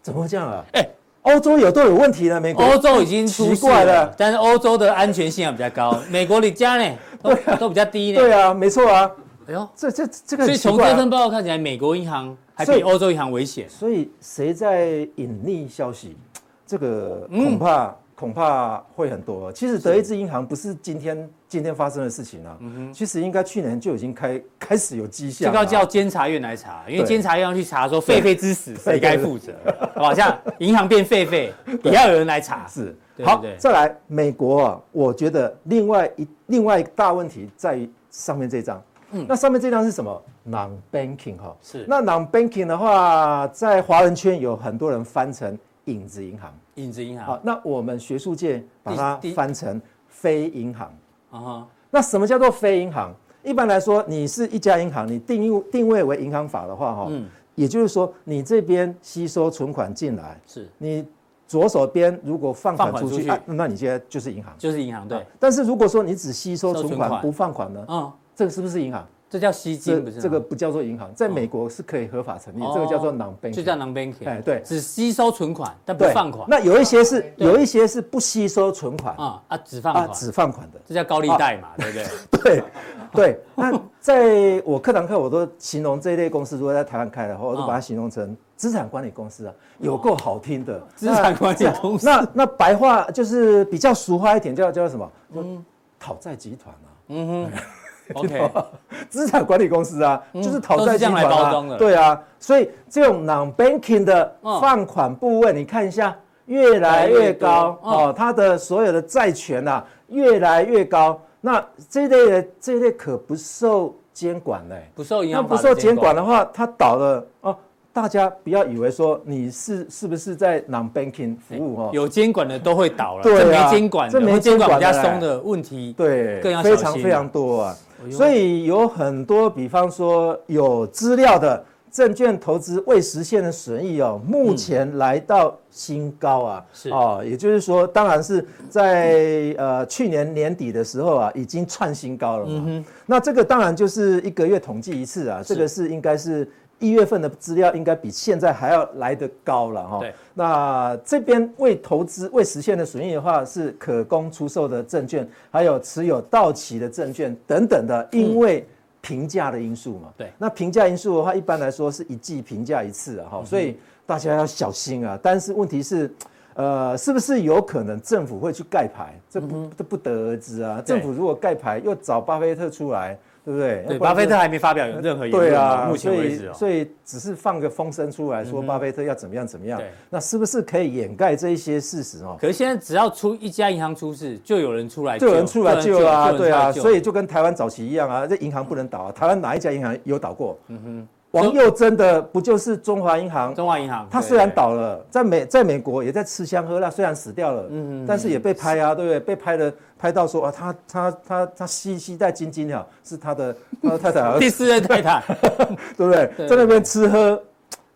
[0.00, 0.64] 怎么会这样啊？
[0.72, 0.88] 哎，
[1.26, 2.64] 欧洲有都有问题了，美国。
[2.64, 8.18] 欧洲已经出奇怪了，但是欧洲的安全性比较高，美国你家呢都都比较低呢。
[8.18, 9.10] 对啊，没错啊。
[9.48, 10.44] 哎呦，这这这个。
[10.44, 13.68] 所以从这份报告看起来，美国银行还比欧洲银行危险。
[13.68, 14.86] 所以谁在
[15.16, 16.16] 隐匿消息？
[16.64, 17.94] 这个恐怕。
[18.16, 19.52] 恐怕会很多。
[19.52, 22.58] 其实德意志银行不是今天今天发生的事情啊。
[22.92, 25.52] 其实应该去年就已经开 开始有迹象。
[25.52, 29.52] 这个叫监察院来查，因为监察院要去查说狒狒之死谁该负责，
[29.94, 31.52] 好像银行变狒狒
[31.84, 32.66] 也要有人来查。
[32.66, 32.96] 是。
[33.22, 38.82] 好，再来美国啊，我觉得另外一另外一个大问题在于上面这张。
[39.12, 41.84] 嗯，那上面这张是什么？Non-banking 哈，是。
[41.86, 46.52] 那 Non-banking 的话，在华人圈有很多人翻成影子银行。
[46.76, 47.26] 影子银行。
[47.26, 50.86] 好，那我们学术界把它翻成非银行。
[51.30, 51.68] 啊哈。
[51.90, 53.14] 那什么叫做非银行？
[53.42, 61.06] 一般来说，你是一家银行，你定义定位为银行法的话，哈，嗯，也就是说，你这边吸收存款进来，是你
[61.46, 65.24] 左手边如果放款出去，那你现在就是银行，就是银行，对。
[65.38, 67.84] 但是如果说你只吸收存款不放款呢？
[67.88, 68.12] 嗯。
[68.34, 69.06] 这个是不是银行？
[69.28, 70.20] 这叫吸金，不是？
[70.20, 74.24] 这个不叫做银行，在美国是可以合法成立，这个叫做 non-banking，就叫 non-banking。
[74.24, 76.46] 哎，对，只吸收存款，但不放款。
[76.48, 82.06] 那有一些是，有一些是不吸收存款啊啊，只放款，只放款的，这叫高利贷嘛，对不对？
[82.40, 82.64] 对
[83.12, 83.40] 对。
[83.56, 92.06] 那在我课堂课，我都形容这一类公司，如果在台湾开的话，我都把它形容成资产管理公司啊，有够好听的资产管理公司。
[92.06, 95.12] 那那白话就是比较俗话一点，叫叫什么？
[95.34, 95.64] 嗯，
[95.98, 96.88] 讨债集团啊。
[97.08, 97.52] 嗯哼。
[98.14, 98.50] OK，
[99.08, 106.16] 资产管理公司啊，就是讨债集团啊，对啊，所以这种 non-banking 的放款部位，你看一下，
[106.46, 111.20] 越来越高哦，它的所有的债权啊，越来越高。
[111.40, 117.56] 那这一类的这一类可不受监管嘞，不受银行不受监管的话，它倒了哦。
[117.92, 127.76] 大家不要以为说你是是不是在 non-banking 服务哦，有监管的都会倒了，对没监管，这没监管比较松的问题，对，非常非常多啊。
[128.10, 142.84] 所以有很多，比方说有资料的证券投资未实现的损益哦，目前来到新高啊，是哦，也就是说，当然是在呃去年年底的时候啊，已经创新高了嘛。
[143.06, 146.48] 那这个当然就是一个月统计一次啊，这个是应该是。
[146.78, 149.98] 一月份的资料应该比现在还要来得高了哈。
[150.00, 150.14] 对。
[150.34, 158.66] 那这边未投资未实现的损益的话，是可供出售的证券，还有持有到期的证券等等的，因为
[159.00, 160.12] 评价的因素嘛。
[160.18, 160.30] 对。
[160.36, 165.18] 那评价因素的话，一般来说是一季评价一次啊哈，所以大家要小心啊。
[165.22, 166.12] 但是问题是，
[166.54, 169.18] 呃，是不是有可能政府会去盖牌？
[169.30, 170.82] 这不这不得而知啊。
[170.84, 173.18] 政府如果盖牌，又找巴菲特出来。
[173.46, 173.84] 对不对？
[173.86, 175.50] 对，巴菲特还没发表有任何言论。
[175.50, 179.80] 对啊，目前为止，所以只是放个风声出来说巴菲特要怎么样怎么样。
[180.10, 182.36] 那是不是可以掩盖这一些事实哦？
[182.40, 189.12] 可是现在只要出一家银行出事，就有人出来，就有人出来救啊，对啊，所以就跟台湾早期一样啊，这银行不能倒啊。
[189.12, 190.58] 台湾哪一家银行有倒过？
[190.66, 191.08] 嗯哼。
[191.32, 193.54] 王佑真的不就是中华银行？
[193.54, 199.20] 中华银行，他虽然倒了，在美在美国也在吃香喝辣，虽然死掉了，嗯嗯，但是也被拍啊，对不对？
[199.20, 205.22] 被拍的拍到说啊，他他他他携携带金金啊，是他的他的太太， 第四任太太，
[205.96, 206.48] 对不对？
[206.48, 207.42] 在那边吃喝，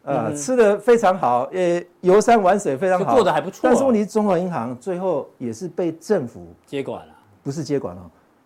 [0.03, 3.61] 呃，吃的非常好，也游山玩水非常好，过得还不错。
[3.62, 7.12] 但是问题是，中华银行最后也是被政府接管了，
[7.43, 8.03] 不是接管了，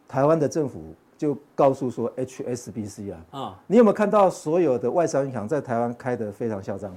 [0.07, 0.95] 台湾的政府。
[1.25, 6.95] 就告诉说 HSBC 啊，啊，你有没有看到所有的外商银行在台湾开得非常嚣张？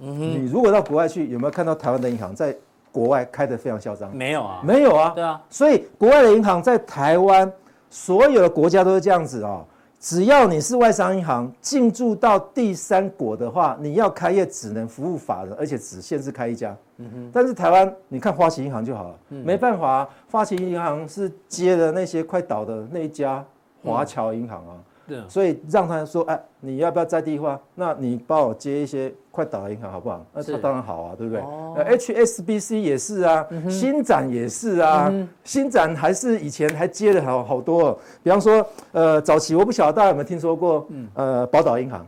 [0.00, 2.54] 嗯哼，你如果到国外去，有没有看到台湾的银行在
[2.90, 4.14] 国外开得非常嚣张？
[4.14, 7.50] 没有啊，没有啊，对啊，所以国外的银行在台湾，
[7.88, 9.64] 所有的国家都是这样子啊。
[10.06, 16.76] 只要你是外商银行进驻到第三国的话，你要开业只能服务法人，而且只限制开一家。
[16.98, 17.30] 嗯哼。
[17.32, 23.44] 但是台湾，你看花旗银行就好了，嗯、没办法啊，花旗银行是接了那些快倒的那一家
[23.82, 24.78] 华侨银行啊。
[25.08, 27.60] 对，所以让他说，哎，你要不要在地化？
[27.74, 30.24] 那你帮我接一些快倒的银行好不好？
[30.32, 31.42] 那他当然好啊，对不对？
[31.42, 35.12] 哦，HSBC 也是啊，新展也是啊，
[35.44, 42.06] 新展还是以前还接了好好多，比方说，呃，早期我不晓得大家有没有听说过，呃，宝岛银行，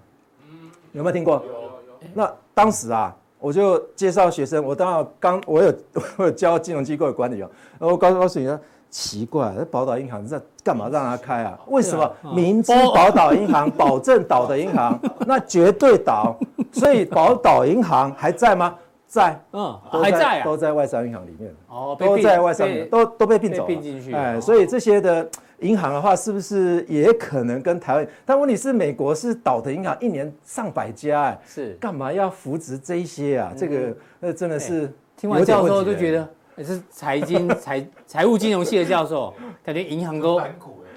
[0.93, 1.35] 有没有听过？
[1.47, 1.69] 有有。
[2.14, 5.73] 那当时啊，我就介绍学生，我当然刚我有
[6.17, 8.59] 我有教金融机构的管理哦，我告告诉你啊。
[8.91, 11.59] 奇怪，那宝岛银行在干嘛让他开啊？
[11.67, 16.35] 为什么明知宝岛银行 保证倒的银行，那绝对倒，
[16.73, 18.77] 所以宝岛银行还在吗？
[19.07, 21.51] 在，嗯，还在啊，都在外商银行里面。
[21.69, 24.13] 哦，都在外商，都都被并走，并进去。
[24.13, 25.27] 哎，所以这些的
[25.61, 28.07] 银行的话，是不是也可能跟台湾？
[28.27, 33.51] 但问题是，美国是倒的银行一年上百家，哎，是干嘛要扶植这一些啊？
[33.57, 36.29] 这个那真的是听完教授就觉得。
[36.59, 39.33] 也是财经 财财务金融系的教授，
[39.65, 40.41] 感觉银行都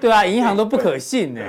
[0.00, 1.40] 对啊，银行都不可信呢。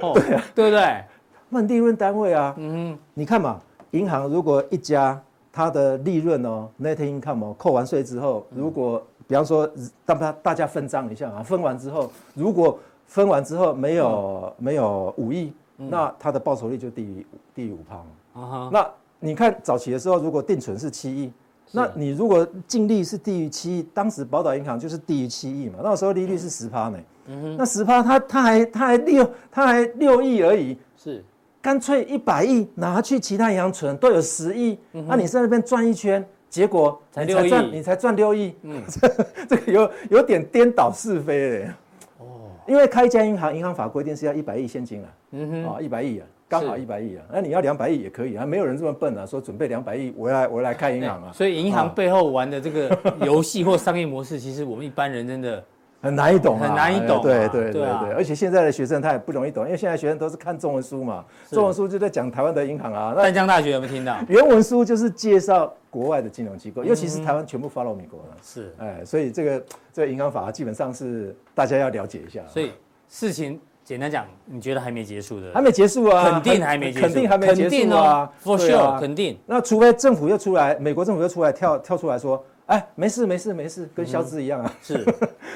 [0.00, 1.04] 哦， 对啊，对不对？
[1.48, 3.60] 那利润单位啊，嗯，你看嘛，
[3.92, 5.20] 银行如果一家
[5.52, 9.68] 它的利润哦，net income 哦，扣完税之后，如果比方说，
[10.04, 17.96] 大家大家分账一下啊，分完之后，如果分完之后没有没有五亿，那它的报酬率就低于低于五趴。
[18.40, 21.32] 啊哈，那你看早期的时候，如果定存是七亿。
[21.70, 26.98] 那你如果净利是低于七亿，当时宝岛银行就是低于七亿嘛，那时候利率是十趴呢。
[27.26, 31.22] 嗯哼，那十趴，它它还它还六它还六亿而已，是，
[31.60, 38.82] 干脆一百亿拿去其他银行存，都有十亿，那、嗯啊、你在那边转一圈，结果才六亿，你才赚六亿，嗯，
[39.48, 41.50] 这个有有点颠倒是非。
[41.50, 41.70] 嘞。
[42.18, 46.26] 哦，因为开一家银行，银行法规定是要一百亿现金啊，嗯哼，啊一百亿啊。
[46.50, 51.30] 刚好一百亿啊，那你要两百亿也可以啊，没有人这么笨啊，说准备两百亿，我来我来开银行啊。
[51.30, 55.62] 所以银行背后玩的这个游戏或商业模式，其实我们一般人真的
[56.00, 57.22] 很难以懂，很难以懂。
[57.22, 63.14] 对对对对，而且现在的学生他也不容易懂，因为现在学生都是看中文书嘛，中文书就在讲台湾的银行啊。
[63.14, 64.16] 淡江大学有没有听到？
[64.28, 68.36] 原文书就是介绍国外的金融机构，尤其是台湾全部 follow 美国了。
[68.42, 72.40] 是，哎，所以这个这个银行法基本上是大家要了解一下。
[72.48, 72.72] 所以
[73.08, 73.60] 事情。
[73.84, 75.50] 简单讲，你觉得还没结束的？
[75.54, 79.38] 还没结束啊，肯定还没结束，肯定还没结束啊，For sure，肯定。
[79.46, 84.74] 那除非政府又出来，美国政府又出来跳跳出来说，哎，没事没事没事，跟消失一样啊。
[84.82, 84.94] 是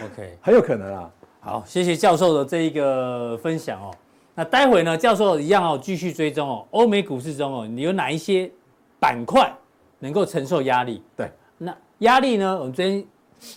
[0.04, 1.10] ，OK， 很有可能啊。
[1.40, 3.90] 好，谢谢教授的这一个分享哦。
[4.34, 6.66] 那待会呢，教授一样哦，继续追踪哦。
[6.70, 8.50] 欧美股市中哦，你有哪一些
[8.98, 9.52] 板块
[9.98, 11.02] 能够承受压力？
[11.16, 12.58] 对，那压力呢？
[12.58, 13.04] 我们昨天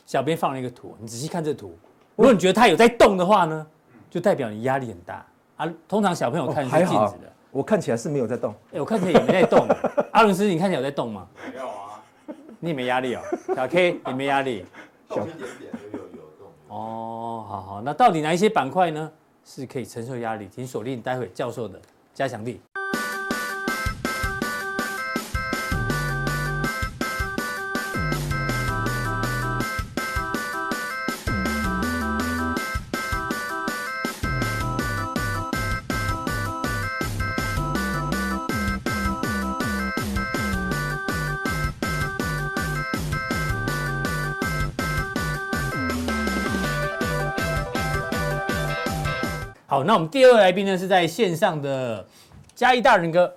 [0.06, 1.78] 小编放了一个图，你仔细看这图，
[2.16, 3.68] 如果你觉得它有在动的话呢？
[4.10, 5.26] 就代表你压力很大
[5.58, 5.74] 啊！
[5.90, 8.54] 通常小朋友看是静止的，我看起来是没有在动。
[8.72, 9.68] 哎，我看起来也没在动。
[10.12, 11.28] 阿伦斯，你看起来有在动吗？
[11.52, 11.85] 没有啊，
[12.60, 13.22] 你也没压力哦。
[13.56, 14.66] 小 K 也没压力，
[15.10, 16.48] 小一点点有有动。
[16.68, 19.12] 哦，好好，那到底哪一些板块呢
[19.44, 20.48] 是可以承受压力？
[20.50, 21.80] 请锁定待会教授的
[22.14, 22.58] 加强錠。
[49.76, 52.08] 好，那我们第二位来宾呢，是在线上的
[52.56, 53.36] 嘉义大仁哥。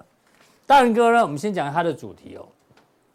[0.69, 2.47] 大仁哥呢，我们先讲他的主题哦，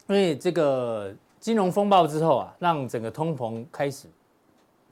[0.08, 1.10] 因为这个
[1.40, 4.10] 金融风暴之后啊，让整个通膨开始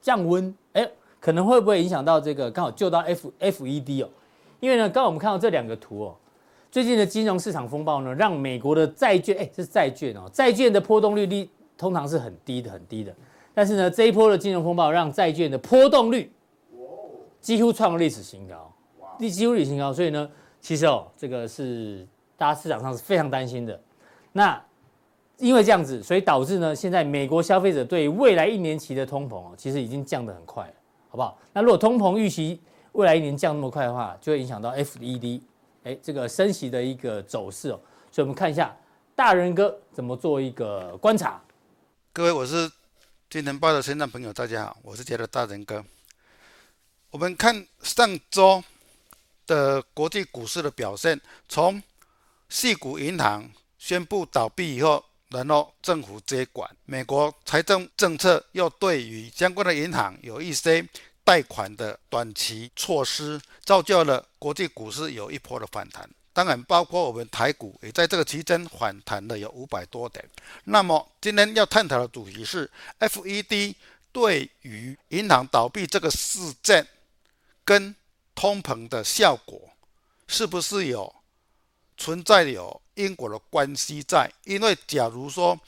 [0.00, 0.88] 降温，哎，
[1.20, 4.08] 可能会不会影响到这个刚好救到 F FED 哦？
[4.60, 6.16] 因为呢，刚刚我们看到这两个图哦，
[6.70, 13.14] 最近的金融市场风暴呢，让美国的债券，哎，这是债券哦，债券的波动率率通常是很低的，很低的，
[13.52, 16.32] 但是呢，这一波的金融风暴让债券的波动率。
[17.42, 18.72] 几乎创了历史新高，
[19.18, 23.78] 历几乎历史新高，所以呢，其实哦，这个是大家市场上是非常担心的。
[24.32, 24.64] 那
[25.38, 30.74] 因为这样子，所以导致呢，现在美国消费者对未来一年期的通膨哦，其实已经降得很快了，
[31.10, 31.36] 好不好？
[31.52, 32.60] 那如果通膨预期
[32.92, 35.40] 未来一年降那么快的话，就会影响到 FED
[35.82, 37.80] 哎这个升息的一个走势哦。
[38.12, 38.74] 所以我们看一下
[39.16, 41.42] 大仁哥怎么做一个观察。
[42.12, 42.70] 各位，我是
[43.28, 45.84] 金钱豹的线上朋友，大家好，我是杰的大仁哥。
[47.12, 48.64] 我们看上周
[49.46, 51.80] 的国际股市的表现，从
[52.48, 60.82] 矽谷银行宣布倒闭以后，然后政府接管，美国财政政策又对于相关的银行有一些
[61.22, 66.08] 贷款的短期措施，造就了国际股市有一波的反弹。
[66.32, 70.26] 当然，包括我们台股也在这个期间反弹了有五百多点。
[70.64, 72.70] 那么今天要探讨的主题是
[73.00, 73.74] FED
[74.12, 76.88] 对于银行倒闭这个事件。
[77.64, 77.94] 跟
[78.34, 79.70] 通膨的效果
[80.26, 81.14] 是不是有
[81.96, 84.32] 存在有因果的关系在？
[84.44, 85.58] 因为假如说，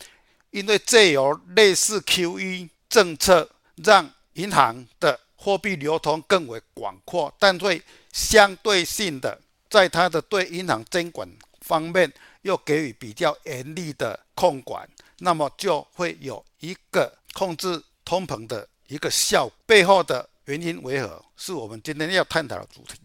[0.51, 11.29] 因为这有类似 QE 政策，让银行的货币流通更为广阔，但会相对性的在它的对银行监管
[11.61, 20.29] 方面又给予比较严厉的控管，那么就会有一个控制通膨的一个效背后的。
[20.47, 21.25] 原因为何？
[21.37, 23.01] 是我们今天要探讨的主题。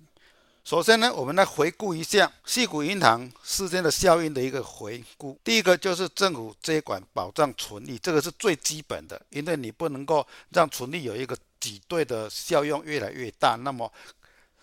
[0.65, 5.39] 首先呢，我们来回顾一下矽谷银行事件的效应的一个回顾。
[5.43, 13.91] 第一个就是政府接管保障存利，这个是最基本的，因为你不能够让存利有一个挤兑的效用越来越大，那么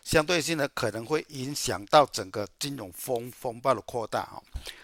[0.07, 4.41] 相对性的可能会影响到整个金融风风暴的扩大啊。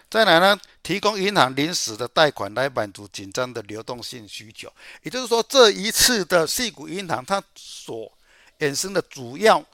[0.09, 4.69] 再来呢，提供银行临时的贷款来满足紧张的流动性需求。
[5.01, 8.11] 也就是说，这一次的矽谷银行它所
[8.59, 9.65] 衍生的主要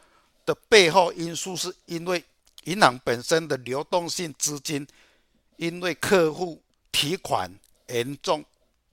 [0.46, 2.24] 的背后因素，是因为
[2.66, 4.88] 银行本身的流动性资金，
[5.58, 6.62] 因为客户
[6.92, 7.52] 提款
[7.88, 8.46] 严重，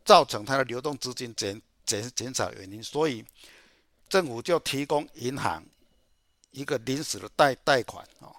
[0.07, 3.23] 造成它的流动资金减减减少原因，所以
[4.09, 5.63] 政府就提供银行
[6.57, 8.35] 一个临时的贷贷款啊。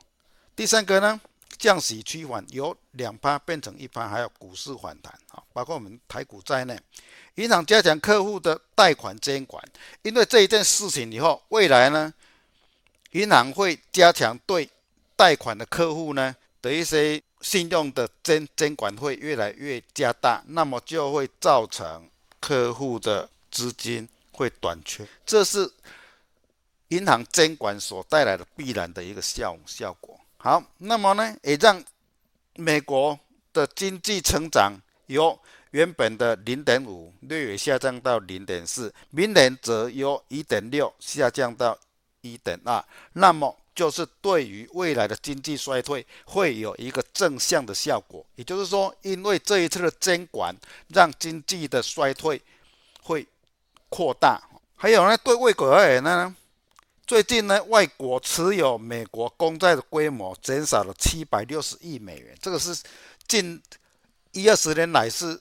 [0.55, 1.21] 第三个呢？
[1.57, 6.79] 降息趋缓，由两趴变成一趴，还有股市反弹啊，包括我们台股在内，
[7.33, 9.63] 银行加强客户的贷款监管，
[10.03, 12.13] 因为这一件事情以后，未来呢，
[13.13, 14.69] 银行会加强对
[15.15, 22.07] 贷款的客户呢的一些信用的监监管会越来越加大，那么就会造成
[22.39, 25.71] 客户的资金会短缺，这是
[26.89, 30.19] 银行监管所带来的必然的一个效效果。
[30.37, 31.83] 好，那么呢，也让
[32.55, 33.19] 美国
[33.51, 34.73] 的经济成长
[35.07, 35.37] 由
[35.71, 41.77] 原本的零点五略微下降到零点四，明年则由一点六下降到
[42.21, 42.83] 一点二，
[43.13, 48.25] 那么就是对于未来的经济衰退会有一个正向的效果。
[48.35, 50.55] 也就是说，因为这一次的监管，
[50.87, 52.41] 让经济的衰退
[53.01, 53.27] 会
[53.89, 54.41] 扩大。
[54.75, 56.35] 还有呢，对外国而言呢？
[57.07, 62.77] 最近呢，外国持有美国公债的规模减少了七百六十亿美元，这个是
[63.25, 63.61] 近
[64.33, 65.39] 一二十年来是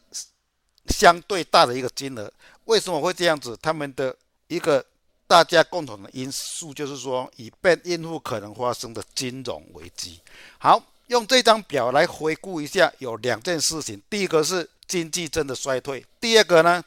[0.87, 2.33] 相对大的一个金额。
[2.67, 3.59] 为什么会这样子？
[3.61, 4.85] 他们的一个
[5.27, 10.21] 大家共同的因素就是说，以便应付可能发生的金融危机。
[10.59, 16.85] 好，用这张表来回顾一下，有两件事情：第一个是经济真的衰退，第二个呢？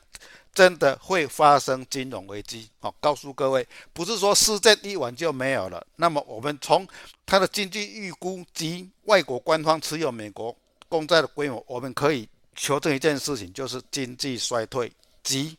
[0.59, 2.69] 真的会发生金融危机？
[2.81, 5.81] 好，告诉各位，不是说事件一完就没有了。
[5.95, 6.85] 那么我们从
[7.25, 10.53] 它的经济预估及外国官方持有美国
[10.89, 14.91] 公债的规模，我们可以求证一件事情，就是经济衰退
[15.23, 15.57] 及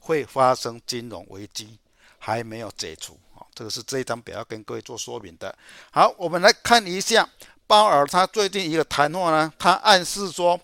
[0.00, 1.78] 会发生金融危机
[2.18, 3.18] 还没有解除。
[3.34, 5.54] 好，这个是这一张表要跟各位做说明的。
[5.90, 7.28] 好，我们来看一下
[7.66, 10.58] 鲍尔他最近一个谈话呢，他暗示说，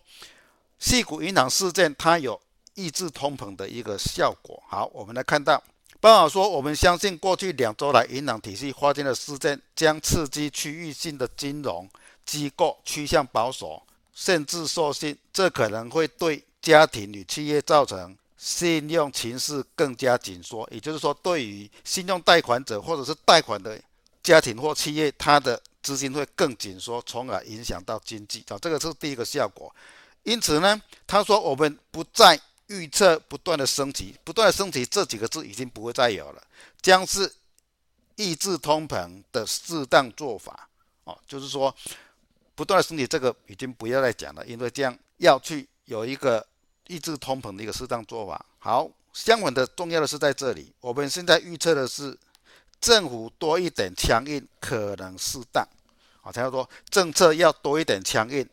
[0.80, 2.40] 矽谷银行事件他有。
[2.78, 4.62] 抑制通膨的一个效果。
[4.68, 5.60] 好，我们来看到，
[6.00, 11.90] 鲍尔说，我们相信过去两周来银行体系发生的事件将刺激区域性的金融
[12.24, 13.82] 机构趋向保守，
[14.14, 20.66] 甚至授信，这可能会对家庭与企业造成信用情势更加紧缩。
[20.70, 23.76] 也就是说，对于信用贷款者或者是贷款的
[24.22, 28.44] 家庭或企业，它的资金会更紧缩，从而影响到经济。
[28.50, 29.74] 啊，这个是第一个效果。
[30.22, 32.40] 因此呢，他说我们不再。
[32.68, 36.42] 预测不断的升级，不断的升级这几个字已经不会再有了，
[36.80, 37.30] 将是
[38.16, 40.68] 抑制通膨的适当做法。
[41.04, 41.74] 哦，就是说
[42.54, 46.46] 不断的升级这个已经不要再讲了，因为这样要去有一个
[46.86, 48.44] 抑制通膨的一个适当做法。
[48.58, 52.16] 好，相反的重要的是在这里，我们现在预测的是
[52.80, 55.66] 政府多一点强硬可能适当。
[56.20, 58.46] 啊，他说政策要多一点强硬，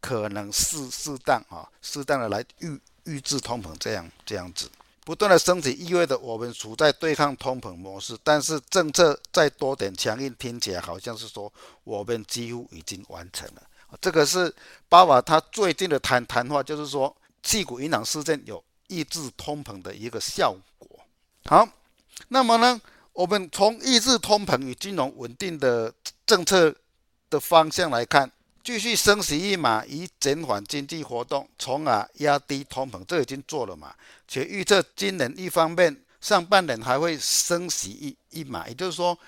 [0.00, 2.80] 可能适适当啊，适当的来预。
[3.08, 4.70] 预制通膨这样这样子
[5.02, 8.14] 不断的升级，意味着我们处在对抗通膨模式。
[8.22, 11.50] 但是政策再多点强硬，听起来好像是说
[11.82, 13.62] 我们几乎已经完成了。
[14.02, 14.54] 这个是
[14.86, 21.00] 鲍尔他最近的谈谈话，就是说矽谷银行事件有抑制通膨的一个效果。
[21.46, 21.66] 好，
[22.28, 22.78] 那么呢，
[23.14, 25.90] 我们从抑制通膨与金融稳定的
[26.26, 26.74] 政策
[27.30, 28.30] 的方向来看。
[28.68, 33.94] 继续升息一码，以减缓经济活动，从而压低通膨，这已经做了嘛？
[34.28, 37.88] 且预测今年一方面上半年还会升息
[38.30, 39.18] 一一码，也就是说，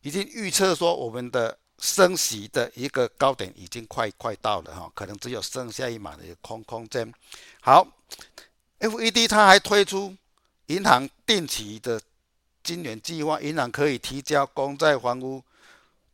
[0.00, 7.14] 已经预测说我们的升息的一个高点已经快快到了哈，可能只有剩下一码的空空间。
[7.60, 7.86] 好
[8.80, 10.16] ，FED 它还推出
[10.66, 12.00] 银行定期的
[12.64, 15.40] 金援计划，银行可以提交公债房屋。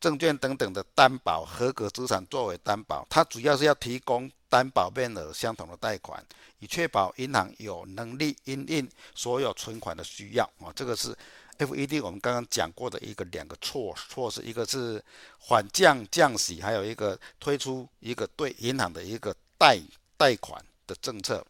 [0.01, 6.25] 证券等等的担保合格资产作为担保，它主要是要提供担保面额相同的贷款，
[6.61, 10.73] 以确保银行有能力因应所有存款的需要啊。
[10.75, 11.17] 这个是
[11.59, 15.03] FED 我们刚刚讲过的一个两个措措施，一个是
[15.39, 19.81] 缓降降息，还有一个推出一个对银行的一个贷
[20.17, 21.45] 贷款的政策。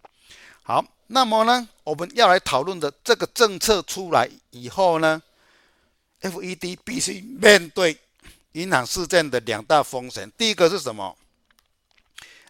[0.62, 5.22] 好，那么呢，我们要来讨论的这个政策出来以后呢
[6.22, 7.98] ，FED 必须面对。
[8.52, 11.16] 银行事件的两大风险，第一个是什么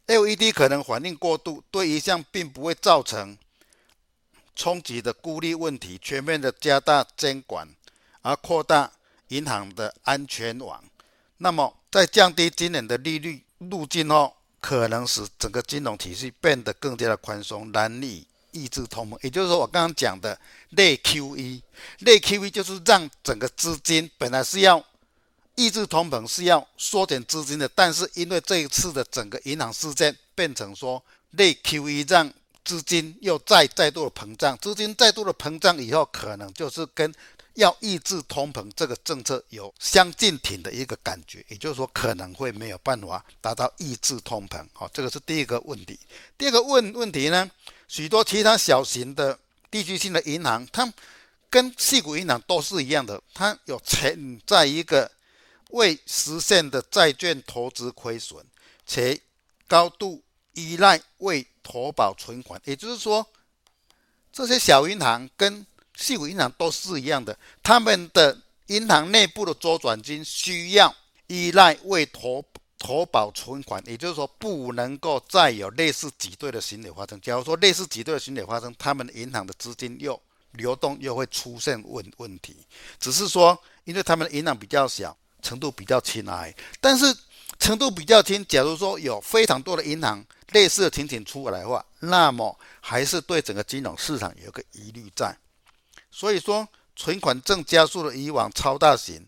[0.07, 3.37] ？LED 可能反应过度，对一项并不会造成
[4.55, 7.69] 冲击的孤立问题，全面的加大监管，
[8.23, 8.91] 而扩大
[9.29, 10.83] 银行的安全网。
[11.39, 19.19] 那么，在降低今年的利率路径后，可能使整个金融体系变得更加的宽松，难以抑制通膨。
[19.23, 20.39] 也就是说，我刚刚讲的
[20.71, 21.61] 类 QE，
[21.99, 24.83] 类 QE 就是让整个资金本来是要。
[25.59, 31.03] 抑制通膨是要缩减资金的，但是因为这一次的整个银行事件变成说
[31.33, 32.33] 类 QE，让
[32.65, 37.13] 资金又再再度的膨胀，资金再度的膨胀以后，可能就是跟
[37.55, 44.65] 要抑制通膨这个政策有相近挺的一个感觉，也就是说可能会没有办法达到抑制通膨。
[44.73, 45.99] 好，这个是第一个问题。
[46.39, 47.51] 第二个问问题呢，
[47.89, 49.37] 许多其他小型的
[49.73, 50.89] 地区性的银行，它
[51.51, 55.11] 跟细股银行都是一样的，它有存在一个
[55.69, 58.45] 未实现的债券投资亏损，
[58.87, 59.21] 且
[59.67, 60.23] 高度
[60.55, 62.61] 依赖未投保存款。
[62.65, 63.27] 也就是说，
[64.33, 70.95] 这些小银行跟矽谷银行都是一样的，他们的银行内部的周转金需要
[71.27, 72.45] 依赖未投
[72.79, 77.21] 投保存款，也就是说，不能够再有类似挤兑的行为发生。
[77.21, 80.21] 假如说类似挤兑的行为发生，他们银行的资金又
[80.53, 82.57] 流动又会出现问问题，
[82.99, 86.55] 只是说，因为他们的银行比较小，程度比较轻而已。
[86.81, 87.15] 但是
[87.59, 95.37] 程度比较轻，假如说有非常多的银行类似的情形出来的话，那么还是对整个金融市场有个疑虑在。
[96.11, 96.67] 所以说，
[96.97, 99.27] 存款正加速了以往超大型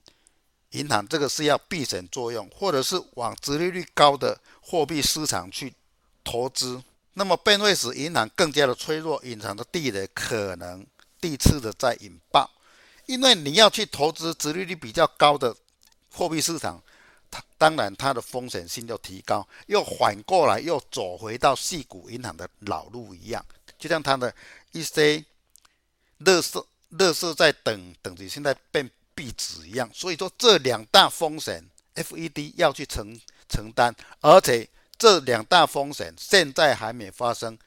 [0.71, 5.75] 银行，这个是要避险作用，或者是往殖利率高的货币市场去
[6.23, 6.83] 投资，
[7.15, 10.87] 那么便会使银行更加的脆弱，隐藏的地雷可能。
[11.21, 12.51] 第一次的在引爆，
[13.05, 15.55] 因为你要去投资殖利率比较高的
[16.13, 16.83] 货币市场，
[17.31, 23.45] 它当然它的风险性就提高，又反过来又走回到矽谷银行的老路一样，
[23.79, 24.35] 就像它的
[24.73, 25.25] 一些
[26.19, 37.59] 乐色乐色在等等着现在变壁纸一样，所以说这两大风险，FED 要去承承担，而且这两大风险现在还没发生。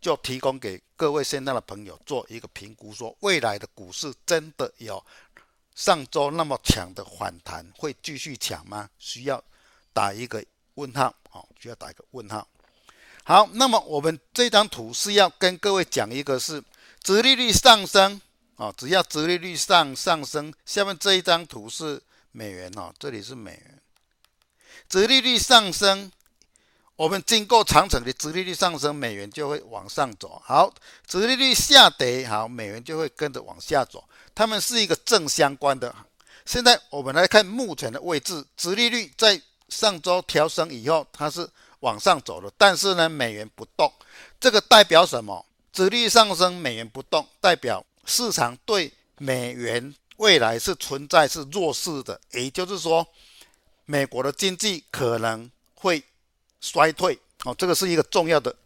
[0.00, 5.02] 就提供给各位现在的朋友做一个评估，说未来的股市真的有
[5.74, 8.88] 上周那么强的反弹，会继续强吗？
[8.98, 9.42] 需要
[9.92, 10.44] 打一个
[10.74, 12.46] 问号，好，需要打一个问号。
[13.24, 16.62] 好，那么我们这张图是要跟各位讲一个是
[17.02, 18.20] 殖利率上升，
[18.56, 22.00] 啊，只要殖利率上上升，下面这一张图是
[22.32, 23.82] 美元哦，这里是美元，
[24.88, 26.10] 殖利率上升。
[26.96, 30.40] 我们经过长程的殖利率上升，美元就会往上走。
[30.44, 30.72] 好，
[31.08, 34.04] 殖利率下跌，好，美元就会跟着往下走。
[34.34, 35.94] 它们是一个正相关的。
[36.44, 41.48] 现在我们来看目前的位置，殖利率在上周调升以后，它是
[41.80, 43.92] 往上走的，但是呢，美元不动。
[44.40, 45.44] 这个代表什么？
[45.72, 52.20] 殖利率上升，美元不动，代表市场对美元未来是存在是弱势的。
[52.32, 53.06] 也就是说，
[53.84, 56.02] 美国的经济可能会。
[56.66, 58.56] 衰退哦，这个是一个重要的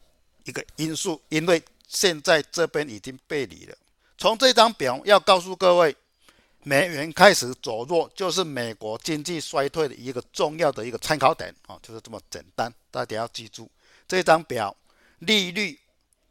[0.45, 3.77] 一个因素，因为现在这边已经背离了。
[4.19, 5.97] 从这张表要告诉各位，
[6.65, 13.71] 美元开始走弱，就是美国经济衰退的一个重要的一个参考点哦，就是这么简单，大家要记住
[14.09, 14.77] 这张表，
[15.21, 15.79] 利率、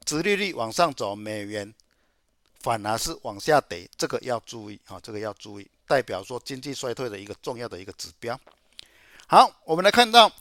[0.03, 1.73] 殖利率往上走，美元
[2.59, 8.39] 反而是往下跌，这个要注意啊，这个要注意，代表说经济衰退的一个重要的一个指标。
[9.27, 10.31] 好，我们来看到。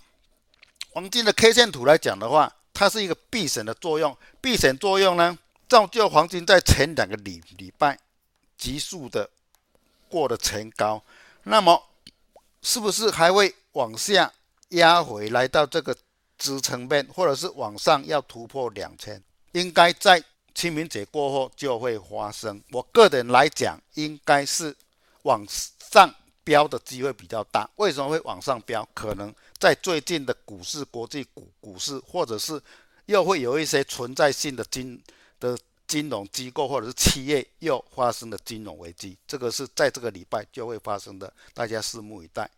[0.90, 4.16] 黄金的 K 线图来讲的话，它是一个避险的作用。
[4.40, 5.38] 避险作用呢，
[5.68, 7.98] 造就黄金在前两个礼礼拜
[8.56, 9.28] 急速的
[10.08, 11.02] 过了前高。
[11.42, 11.82] 那么，
[12.62, 14.32] 是不是还会往下
[14.70, 15.96] 压回来到这个
[16.38, 19.22] 支撑面，或者是往上要突破两千？
[19.52, 20.22] 应该在
[20.54, 22.62] 清明节过后就会发生。
[22.70, 24.76] 我个人来讲，应该是
[25.22, 26.14] 往上。
[26.46, 28.88] 飙的机会比较大，为什么会往上飙？
[28.94, 32.62] 可能在最近的股市、国际股股市，或者是
[33.06, 35.02] 又会有一些存在性的金
[35.41, 42.51] 的金融机构或者是企业又发生了金融危机，这个是在这个礼拜就会发生的，大家拭目以待。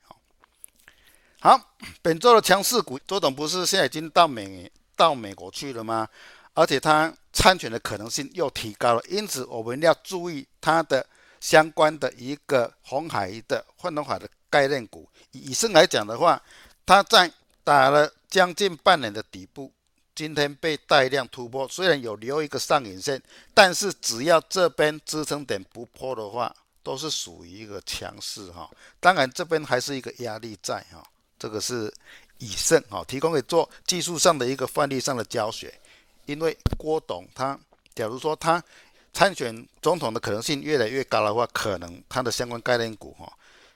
[1.40, 1.60] 好，
[2.02, 6.08] 本周的强势股，周董不是现在已经到美到美国去了吗？
[6.54, 11.06] 而且他参选的可能性又提高了，因此我们要注意它的。
[11.40, 16.42] 相关的一个红海的换东海的概念股，以以上来讲的话，
[16.84, 19.72] 他在打了将近半年的底部，
[20.18, 23.22] 今天被带量突破，虽然有留一个上影线，
[23.54, 26.52] 但是只要这边支撑点不破的话，
[26.82, 28.68] 都是属于一个强势哈。
[28.98, 31.00] 当然这边还是一个压力在哈，
[31.38, 31.94] 这个是
[32.38, 35.72] 以胜哈提供给做技术上的一个范例上的教学，
[36.26, 37.56] 因为郭董他
[37.94, 38.60] 假如说他。
[39.10, 43.32] 参选总统的可能性越来越高的话，可能他的相关概念股哈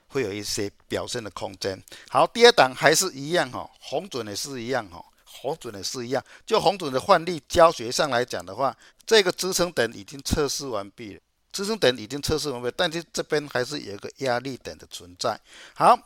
[0.07, 1.83] 会有一些表现的空间。
[2.11, 6.25] 好，第二档还是一样哈，红准也是一样哈，鸿准也是一样。
[6.47, 8.77] 就鸿准的换力教学上来讲的话，
[9.07, 11.21] 这个支撑点已经测试完毕了，
[11.51, 15.41] 支撑点已经测试完毕，但是这边还是有一个压力点的存在。
[15.75, 15.99] 好，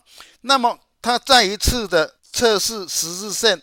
[0.42, 3.62] 那么它再一次的测试十日线。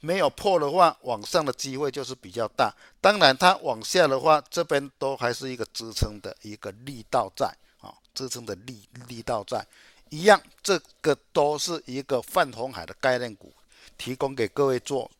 [0.00, 2.70] 没有破的话，往上的机会就是比较大。
[3.00, 7.46] 当然，它往下的话，这边都还是一个支撑的一个力道在。
[7.80, 9.66] 啊，支撑的力力道在
[10.10, 13.50] 一样，这个都是一个泛红海的概念股，
[13.98, 15.10] 提供给各位做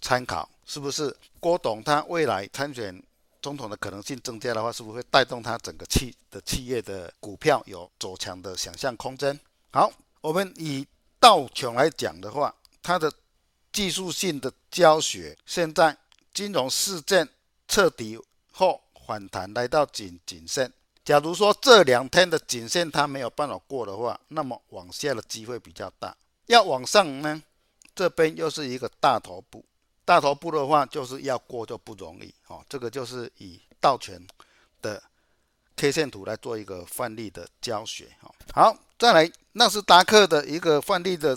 [0.00, 1.14] 参考，是不是？
[1.40, 3.02] 郭董他未来参选
[3.40, 9.38] 总统的可能性增加的话，是不是会带动他整个企的企业的股票有走强的想象空间？
[9.70, 10.86] 好，我们以
[11.20, 13.12] 道琼来讲的话，它的
[13.72, 15.96] 技术性的教学，现在
[16.34, 17.28] 金融事件
[17.68, 18.18] 彻底
[18.50, 20.72] 后反弹来到颈颈线。
[21.04, 26.16] 假如说这两天的颈线它没有办法过的话，那么往下的机会比较大。
[26.46, 27.42] 要往上呢，
[27.98, 29.64] 这边又是一个大头部，
[30.04, 32.64] 大头部的话就是要过就不容易哦。
[32.68, 34.14] 这个就是以道琼
[34.80, 35.02] 的
[35.74, 38.32] K 线图来做一个范例的教学哦。
[38.52, 41.36] 好，再来纳斯达克的一个范例的。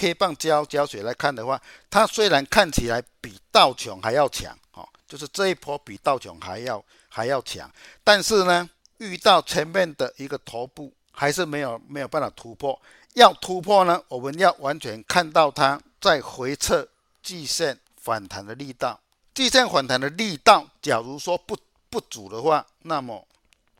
[0.00, 7.68] K 棒教教学来看的话，它虽然看起来比道琼还要强，哦，就是这一波比道琼还要还要强，
[8.04, 12.80] 但是呢，遇到前面的一个头部，还是没有没有办法突破。
[13.14, 16.88] 要突破呢，我们要完全看到它在回测
[17.22, 19.00] 季线反弹的力道，
[19.34, 21.56] 季线反弹的力道，假如说不
[21.90, 23.26] 不足的话，那么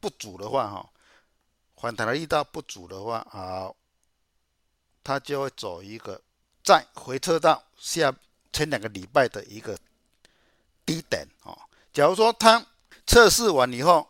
[0.01, 0.91] 不足的话，哈，
[1.77, 3.73] 反弹的力道不足的话，啊。
[5.05, 6.21] 它就会走一个
[6.63, 8.15] 再回测到下
[8.53, 9.79] 前两个礼拜的一个
[10.85, 11.59] 低点哦。
[11.95, 12.67] 假如说它
[13.07, 14.07] 测试完以后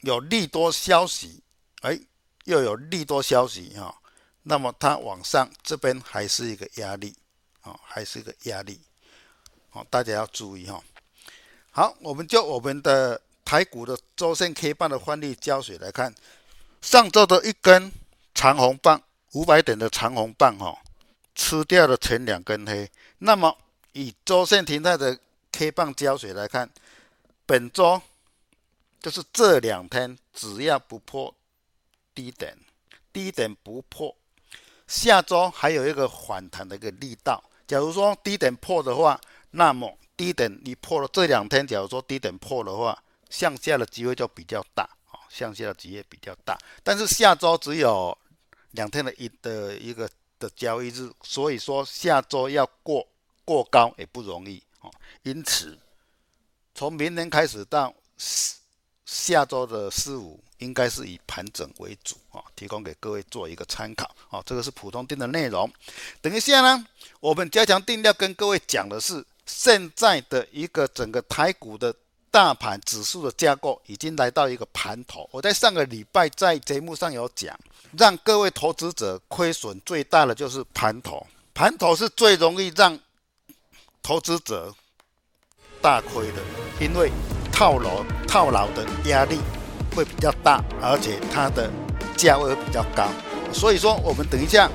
[0.00, 1.40] 有利多消息，
[1.82, 2.00] 哎，
[2.46, 3.96] 又有利多消息哈，
[4.42, 7.14] 那么它往上这边还是一个压力
[7.62, 8.80] 哦，还是一个压力
[9.72, 10.82] 哦，大家要注意哈。
[11.70, 16.14] 好，我们就我们的台股的周线 K 棒的换例胶水来看，
[16.80, 17.92] 上周的一根
[18.34, 19.02] 长红棒。
[19.32, 20.76] 五百点的长红棒哈，
[21.36, 22.90] 吃掉了前两根黑。
[23.18, 23.56] 那么
[23.92, 25.16] 以周线形态的
[25.52, 26.68] K 棒胶水来看，
[27.46, 28.02] 本周
[29.00, 31.32] 就是这两天，只要不破
[32.12, 32.58] 低点，
[33.12, 34.16] 低点不破，
[34.88, 37.40] 下周还有一个反弹的一个力道。
[37.70, 39.20] 假如说低点破的话，
[39.52, 46.58] 那么低点你破了，这两天假如说低点破的话，向下的机会就比较大啊，向下的机会比较大。
[46.82, 48.18] 但是下周只有。
[48.72, 50.08] 两天的一的一个
[50.38, 53.04] 的交易日，所以说下周要过
[53.44, 54.88] 过高也不容易哦。
[55.24, 55.76] 因此，
[56.72, 57.92] 从明天开始到
[59.04, 64.40] 下周的四五，应该是以盘整为主啊，提供给各位做一个参考啊。
[64.46, 65.70] 这个是普通定的内容。
[66.22, 66.86] 等一下呢，
[67.18, 71.94] 我们加强定要跟各位讲的是现在的一个整个台股的。
[72.32, 75.28] 大盘指数的架构已经来到一个盘头。
[75.32, 77.58] 我在上个礼拜在节目上有讲，
[77.98, 81.26] 让各位投资者亏损最大的就是盘头。
[81.52, 82.96] 盘头是最容易让
[84.00, 84.72] 投资者
[85.82, 86.40] 大亏的，
[86.80, 87.10] 因为
[87.50, 89.40] 套牢套牢的压力
[89.94, 91.70] 会比较大，而且它的
[92.16, 93.08] 价位会比较高。
[93.52, 94.70] 所以说，我们等一下，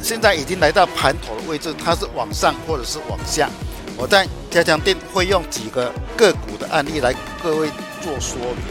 [0.00, 3.48] 现在已经来到盘头的位置，它是往上或者是往下。
[3.96, 7.68] 我在加强店会用几个个股的案例来各位
[8.02, 8.64] 做说明，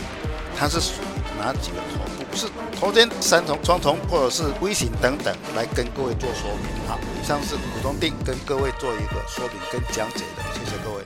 [0.57, 2.35] 它是属于哪几个头部？
[2.35, 6.87] 是头肩三重、双重或者是微型等等，来跟各位做说明。
[6.87, 11.05] 好，以上是普通定跟各位做一个说明跟讲解的，谢谢各位。